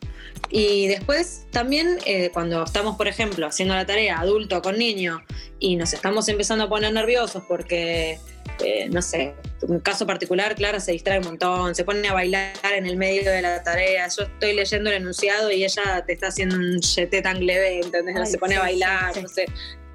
Y 0.49 0.87
después 0.87 1.47
también 1.51 1.97
eh, 2.05 2.29
cuando 2.31 2.63
estamos, 2.63 2.95
por 2.95 3.07
ejemplo, 3.07 3.47
haciendo 3.47 3.73
la 3.73 3.85
tarea 3.85 4.19
adulto 4.19 4.61
con 4.61 4.77
niño 4.77 5.23
y 5.59 5.75
nos 5.75 5.93
estamos 5.93 6.27
empezando 6.29 6.65
a 6.65 6.69
poner 6.69 6.93
nerviosos 6.93 7.43
porque, 7.47 8.19
eh, 8.63 8.87
no 8.91 9.01
sé, 9.01 9.33
un 9.63 9.79
caso 9.79 10.05
particular, 10.05 10.53
Clara 10.55 10.79
se 10.79 10.91
distrae 10.91 11.19
un 11.19 11.25
montón, 11.25 11.73
se 11.73 11.83
pone 11.83 12.07
a 12.07 12.13
bailar 12.13 12.53
en 12.75 12.85
el 12.85 12.97
medio 12.97 13.31
de 13.31 13.41
la 13.41 13.63
tarea, 13.63 14.07
yo 14.07 14.23
estoy 14.23 14.53
leyendo 14.53 14.91
el 14.91 14.97
enunciado 14.97 15.51
y 15.51 15.63
ella 15.63 16.03
te 16.05 16.13
está 16.13 16.27
haciendo 16.27 16.55
un 16.55 16.79
jeté 16.81 17.21
tan 17.23 17.43
leve, 17.43 17.79
entonces 17.79 18.29
se 18.29 18.37
pone 18.37 18.55
a 18.55 18.59
bailar, 18.59 19.19
no 19.19 19.27
sé. 19.27 19.45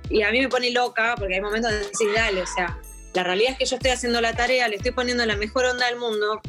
Y 0.08 0.22
a 0.22 0.32
mí 0.32 0.40
me 0.40 0.48
pone 0.48 0.72
loca 0.72 1.14
porque 1.16 1.34
hay 1.34 1.40
momentos 1.40 1.70
de 1.70 1.78
decir, 1.78 2.08
dale, 2.12 2.42
o 2.42 2.46
sea, 2.46 2.76
la 3.12 3.24
realidad 3.24 3.52
es 3.52 3.58
que 3.58 3.64
yo 3.64 3.76
estoy 3.76 3.90
haciendo 3.90 4.20
la 4.20 4.34
tarea, 4.34 4.68
le 4.68 4.76
estoy 4.76 4.92
poniendo 4.92 5.24
la 5.26 5.36
mejor 5.36 5.64
onda 5.64 5.86
del 5.86 5.98
mundo, 5.98 6.40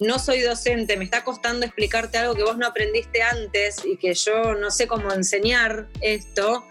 no, 0.00 0.18
soy 0.18 0.40
docente, 0.40 0.96
me 0.96 1.04
está 1.04 1.24
costando 1.24 1.66
explicarte 1.66 2.18
algo 2.18 2.34
que 2.34 2.44
vos 2.44 2.56
no 2.56 2.66
aprendiste 2.66 3.22
antes 3.22 3.84
y 3.84 3.96
que 3.96 4.14
yo 4.14 4.54
no 4.54 4.70
sé 4.70 4.86
cómo 4.86 5.12
enseñar 5.12 5.88
esto. 6.00 6.64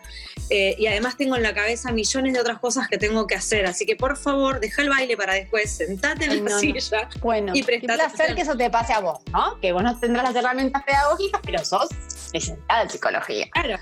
Eh, 0.50 0.76
y 0.78 0.88
además 0.88 1.16
tengo 1.16 1.38
en 1.38 1.44
la 1.44 1.54
cabeza 1.54 1.94
millones 1.94 2.34
de 2.34 2.42
otras 2.42 2.60
cosas 2.60 2.90
que 2.90 2.98
tengo 2.98 3.26
que 3.26 3.36
hacer. 3.36 3.66
Así 3.66 3.86
que 3.86 3.96
por 3.96 4.18
favor, 4.18 4.60
deja 4.60 4.82
el 4.82 4.90
baile 4.90 5.16
para 5.16 5.34
después, 5.34 5.72
sentate 5.72 6.26
en 6.26 6.44
la 6.44 6.60
silla 6.60 7.10
bueno, 7.22 7.54
y 7.56 7.64
prestate 7.64 8.02
hacer 8.02 8.36
que 8.36 8.42
eso 8.42 8.58
te 8.58 8.70
pase 8.70 8.92
a 8.92 9.00
vos, 9.00 9.20
¿no? 9.32 9.60
Que 9.62 9.72
vos 9.72 9.82
no 9.82 9.98
tendrás 9.98 10.26
las 10.26 10.36
herramientas 10.36 10.84
pedagógicas, 10.84 11.40
pero 11.46 11.64
sos 11.64 11.90
licenciada 12.34 12.82
en 12.82 12.90
psicología. 12.90 13.50
Claro. 13.52 13.78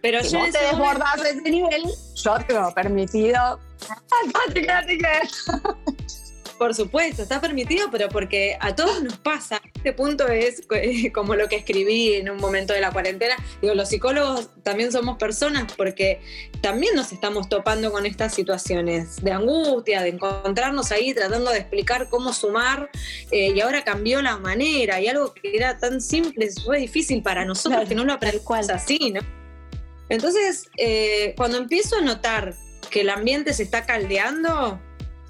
Pero 0.00 0.22
si 0.22 0.36
vos 0.36 0.50
te 0.50 0.58
desbordás 0.58 1.20
a 1.20 1.28
ese 1.28 1.50
nivel, 1.50 1.84
yo 2.14 2.38
te 4.52 4.66
por 6.58 6.74
supuesto, 6.74 7.22
está 7.22 7.40
permitido, 7.40 7.88
pero 7.90 8.08
porque 8.08 8.56
a 8.60 8.74
todos 8.74 9.02
nos 9.02 9.18
pasa. 9.18 9.60
Este 9.74 9.92
punto 9.92 10.26
es 10.28 10.62
como 11.14 11.34
lo 11.34 11.48
que 11.48 11.56
escribí 11.56 12.14
en 12.14 12.30
un 12.30 12.38
momento 12.38 12.72
de 12.72 12.80
la 12.80 12.90
cuarentena. 12.90 13.36
Digo, 13.60 13.74
los 13.74 13.88
psicólogos 13.88 14.48
también 14.62 14.90
somos 14.90 15.18
personas 15.18 15.72
porque 15.74 16.20
también 16.60 16.94
nos 16.94 17.12
estamos 17.12 17.48
topando 17.48 17.92
con 17.92 18.06
estas 18.06 18.34
situaciones 18.34 19.22
de 19.22 19.32
angustia, 19.32 20.02
de 20.02 20.10
encontrarnos 20.10 20.92
ahí 20.92 21.12
tratando 21.12 21.50
de 21.50 21.58
explicar 21.58 22.08
cómo 22.08 22.32
sumar 22.32 22.90
eh, 23.30 23.52
y 23.54 23.60
ahora 23.60 23.84
cambió 23.84 24.22
la 24.22 24.38
manera 24.38 25.00
y 25.00 25.08
algo 25.08 25.34
que 25.34 25.56
era 25.56 25.78
tan 25.78 26.00
simple 26.00 26.48
muy 26.66 26.78
difícil 26.78 27.22
para 27.22 27.44
nosotros 27.44 27.88
que 27.88 27.94
no 27.94 28.04
lo 28.04 28.14
aprendemos 28.14 28.70
así, 28.70 29.12
¿no? 29.12 29.20
Entonces, 30.08 30.68
eh, 30.76 31.34
cuando 31.36 31.58
empiezo 31.58 31.96
a 31.96 32.00
notar 32.00 32.54
que 32.90 33.02
el 33.02 33.10
ambiente 33.10 33.52
se 33.52 33.62
está 33.62 33.84
caldeando 33.86 34.80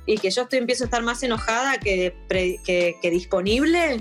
y 0.06 0.18
que 0.18 0.30
yo 0.30 0.42
estoy, 0.42 0.60
empiezo 0.60 0.84
a 0.84 0.86
estar 0.86 1.02
más 1.02 1.22
enojada 1.22 1.78
que, 1.78 2.14
que, 2.28 3.10
disponible, 3.10 4.00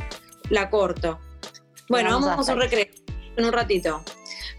la 0.50 0.70
corto. 0.70 1.20
Bueno, 1.90 2.20
vamos, 2.20 2.48
a 2.48 2.54
un 2.54 2.62
recreo 2.62 2.86
en 3.36 3.46
un 3.46 3.52
ratito. 3.52 4.04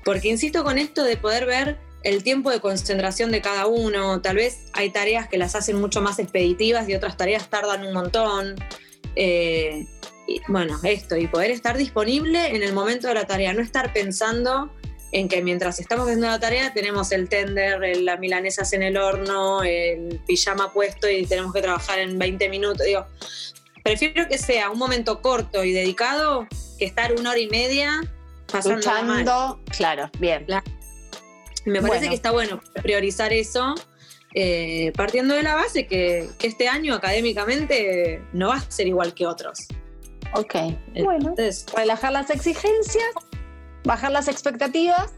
Porque 0.05 0.29
insisto 0.29 0.65
con 0.65 0.79
esto 0.79 1.05
de 1.05 1.17
poder 1.17 1.47
ver 1.47 1.79
el 2.03 2.23
tiempo 2.23 2.51
de 2.51 2.61
concentración 2.61 3.31
de 3.33 3.41
cada 3.41 3.67
uno. 3.67 4.21
Tal 4.21 4.37
vez 4.37 4.67
hay 4.73 4.91
tareas 4.91 5.29
que 5.29 5.39
las 5.39 5.55
hacen 5.55 5.77
mucho 5.77 6.01
más 6.01 6.19
expeditivas 6.19 6.89
y 6.89 6.95
otras 6.95 7.17
tareas 7.17 7.49
tardan 7.49 7.87
un 7.87 7.93
montón. 7.93 8.55
Eh, 9.17 9.87
bueno, 10.49 10.79
esto, 10.83 11.17
y 11.17 11.27
poder 11.29 11.51
estar 11.51 11.77
disponible 11.77 12.55
en 12.55 12.63
el 12.63 12.73
momento 12.73 13.09
de 13.09 13.15
la 13.15 13.27
tarea, 13.27 13.53
no 13.53 13.63
estar 13.63 13.93
pensando 13.93 14.73
en 15.17 15.29
que 15.29 15.41
mientras 15.41 15.81
estamos 15.81 16.05
haciendo 16.05 16.27
la 16.27 16.39
tarea 16.39 16.75
tenemos 16.75 17.11
el 17.11 17.31
tender, 17.31 17.81
las 18.03 18.21
milanesas 18.21 18.71
en 18.75 18.83
el 18.83 18.99
horno, 18.99 19.63
el 19.63 20.21
pijama 20.27 20.75
puesto 20.75 21.09
y 21.09 21.25
tenemos 21.25 21.55
que 21.55 21.63
trabajar 21.63 22.01
en 22.01 22.19
20 22.19 22.51
minutos. 22.51 22.85
Digo, 22.85 23.07
prefiero 23.83 24.29
que 24.29 24.37
sea 24.37 24.69
un 24.69 24.79
momento 24.79 25.23
corto 25.23 25.65
y 25.65 25.73
dedicado 25.73 26.47
que 26.79 26.85
estar 26.85 27.15
una 27.15 27.31
hora 27.31 27.39
y 27.39 27.49
media 27.49 28.03
pasando. 28.53 29.59
claro, 29.75 30.11
bien. 30.19 30.47
Me 31.65 31.81
parece 31.81 32.11
que 32.11 32.15
está 32.15 32.31
bueno 32.31 32.61
priorizar 32.83 33.33
eso, 33.33 33.75
eh, 34.35 34.93
partiendo 34.97 35.35
de 35.35 35.43
la 35.43 35.55
base 35.55 35.87
que, 35.87 36.29
que 36.39 36.47
este 36.47 36.69
año 36.69 36.95
académicamente 36.95 38.23
no 38.35 38.49
va 38.49 38.57
a 38.57 38.71
ser 38.71 38.87
igual 38.87 39.15
que 39.15 39.27
otros. 39.27 39.67
Ok. 40.35 40.55
Bueno. 41.03 41.35
relajar 41.75 42.13
las 42.13 42.29
exigencias, 42.29 43.07
bajar 43.87 44.11
las 44.11 44.29
expectativas. 44.29 45.12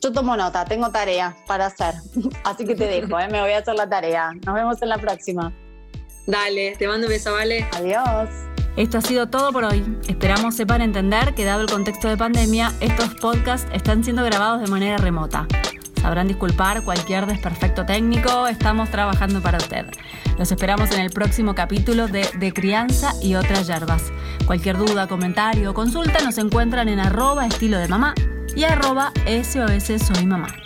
Yo 0.00 0.12
tomo 0.12 0.36
nota, 0.36 0.64
tengo 0.66 0.90
tarea 0.90 1.34
para 1.46 1.66
hacer. 1.66 1.94
Así 2.44 2.64
que 2.64 2.74
te 2.74 2.84
dejo, 2.84 3.18
¿eh? 3.18 3.28
me 3.28 3.40
voy 3.40 3.52
a 3.52 3.58
hacer 3.58 3.74
la 3.74 3.88
tarea. 3.88 4.32
Nos 4.44 4.54
vemos 4.54 4.82
en 4.82 4.90
la 4.90 4.98
próxima. 4.98 5.52
Dale, 6.26 6.76
te 6.76 6.86
mando 6.86 7.06
un 7.06 7.12
beso, 7.12 7.32
¿vale? 7.32 7.66
Adiós. 7.72 8.28
Esto 8.76 8.98
ha 8.98 9.00
sido 9.00 9.28
todo 9.28 9.52
por 9.52 9.64
hoy. 9.64 9.84
Esperamos 10.08 10.56
sepan 10.56 10.82
entender 10.82 11.34
que 11.34 11.44
dado 11.44 11.62
el 11.62 11.68
contexto 11.68 12.08
de 12.08 12.16
pandemia, 12.16 12.72
estos 12.80 13.14
podcasts 13.14 13.68
están 13.72 14.02
siendo 14.04 14.24
grabados 14.24 14.60
de 14.60 14.66
manera 14.66 14.98
remota. 14.98 15.46
Sabrán 16.04 16.28
disculpar 16.28 16.82
cualquier 16.82 17.24
desperfecto 17.24 17.86
técnico, 17.86 18.46
estamos 18.46 18.90
trabajando 18.90 19.40
para 19.40 19.56
usted. 19.56 19.86
Los 20.38 20.52
esperamos 20.52 20.90
en 20.90 21.00
el 21.00 21.08
próximo 21.08 21.54
capítulo 21.54 22.08
de 22.08 22.28
De 22.38 22.52
Crianza 22.52 23.14
y 23.22 23.36
otras 23.36 23.66
yerbas. 23.66 24.12
Cualquier 24.44 24.76
duda, 24.76 25.08
comentario 25.08 25.70
o 25.70 25.74
consulta 25.74 26.22
nos 26.22 26.36
encuentran 26.36 26.90
en 26.90 27.00
arroba 27.00 27.46
estilo 27.46 27.78
de 27.78 27.88
mamá 27.88 28.12
y 28.54 28.64
arroba 28.64 29.14
SOS 29.26 30.06
Soy 30.06 30.26
Mamá. 30.26 30.63